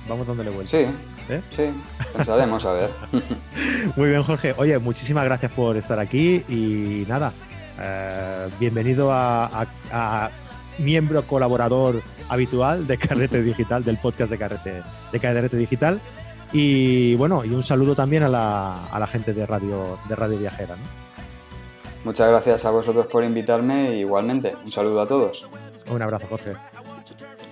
Vamos 0.08 0.26
dándole 0.26 0.50
vuelta. 0.50 0.70
Sí, 0.70 0.86
¿Eh? 1.30 1.40
sí, 1.54 1.70
pensaremos 2.12 2.64
a 2.64 2.72
ver. 2.72 2.90
Muy 3.96 4.08
bien, 4.08 4.22
Jorge. 4.22 4.54
Oye, 4.56 4.78
muchísimas 4.78 5.24
gracias 5.24 5.52
por 5.52 5.76
estar 5.76 5.98
aquí 5.98 6.44
y 6.48 7.04
nada, 7.08 7.32
eh, 7.80 8.48
bienvenido 8.58 9.10
a, 9.12 10.30
miembro 10.78 11.22
colaborador 11.22 12.02
habitual 12.28 12.86
de 12.86 12.96
Carrete 12.96 13.42
Digital, 13.44 13.84
del 13.84 13.98
podcast 13.98 14.30
de 14.30 14.38
Carrete, 14.38 14.82
de 15.12 15.20
Carrete 15.20 15.56
Digital. 15.56 16.00
Y 16.52 17.14
bueno, 17.14 17.44
y 17.44 17.50
un 17.50 17.62
saludo 17.62 17.94
también 17.94 18.24
a 18.24 18.28
la, 18.28 18.86
a 18.86 18.98
la 18.98 19.06
gente 19.06 19.32
de 19.32 19.46
Radio, 19.46 19.98
de 20.08 20.16
Radio 20.16 20.38
Viajera. 20.38 20.74
Muchas 22.04 22.28
gracias 22.28 22.64
a 22.64 22.70
vosotros 22.70 23.06
por 23.06 23.22
invitarme 23.22 23.96
igualmente 23.96 24.54
un 24.64 24.72
saludo 24.72 25.02
a 25.02 25.06
todos. 25.06 25.48
Un 25.90 26.02
abrazo, 26.02 26.26
Jorge. 26.28 26.52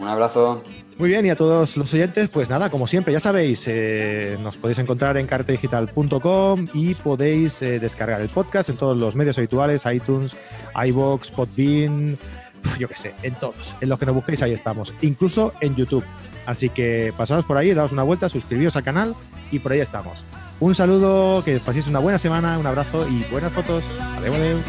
Un 0.01 0.09
abrazo. 0.09 0.63
Muy 0.99 1.11
bien, 1.11 1.25
y 1.25 1.31
a 1.31 1.37
todos 1.37 1.77
los 1.77 1.95
oyentes, 1.95 2.29
pues 2.29 2.51
nada, 2.51 2.71
como 2.71 2.89
siempre, 2.89 3.13
ya 3.13 3.21
sabéis, 3.21 3.65
eh, 3.69 4.37
nos 4.43 4.57
podéis 4.57 4.81
encontrar 4.81 5.17
en 5.17 5.29
cartedigital.com 5.29 6.67
y 6.75 6.95
podéis 6.95 7.63
eh, 7.63 7.79
descargar 7.79 8.21
el 8.21 8.29
podcast 8.29 8.69
en 8.69 8.77
todos 8.77 8.97
los 8.97 9.15
medios 9.15 9.39
habituales, 9.39 9.87
iTunes, 9.87 10.35
iBox, 10.75 11.31
Podbean, 11.31 12.19
yo 12.81 12.89
qué 12.89 12.97
sé, 12.97 13.15
en 13.23 13.37
todos. 13.37 13.77
En 13.81 13.91
los 13.91 13.99
que 14.01 14.07
nos 14.07 14.15
busquéis, 14.17 14.43
ahí 14.43 14.53
estamos. 14.53 14.93
Incluso 15.01 15.53
en 15.61 15.77
YouTube. 15.77 16.05
Así 16.47 16.69
que 16.69 17.13
pasaos 17.17 17.45
por 17.45 17.59
ahí, 17.59 17.73
daos 17.75 17.93
una 17.93 18.03
vuelta, 18.03 18.29
suscribíos 18.29 18.75
al 18.75 18.83
canal 18.83 19.15
y 19.53 19.61
por 19.61 19.71
ahí 19.71 19.81
estamos. 19.81 20.25
Un 20.59 20.75
saludo, 20.75 21.45
que 21.45 21.61
paséis 21.61 21.87
una 21.87 22.01
buena 22.01 22.19
semana, 22.19 22.59
un 22.59 22.67
abrazo 22.67 23.07
y 23.09 23.23
buenas 23.31 23.53
fotos. 23.53 23.85
Adiós, 24.17 24.35
adiós. 24.35 24.61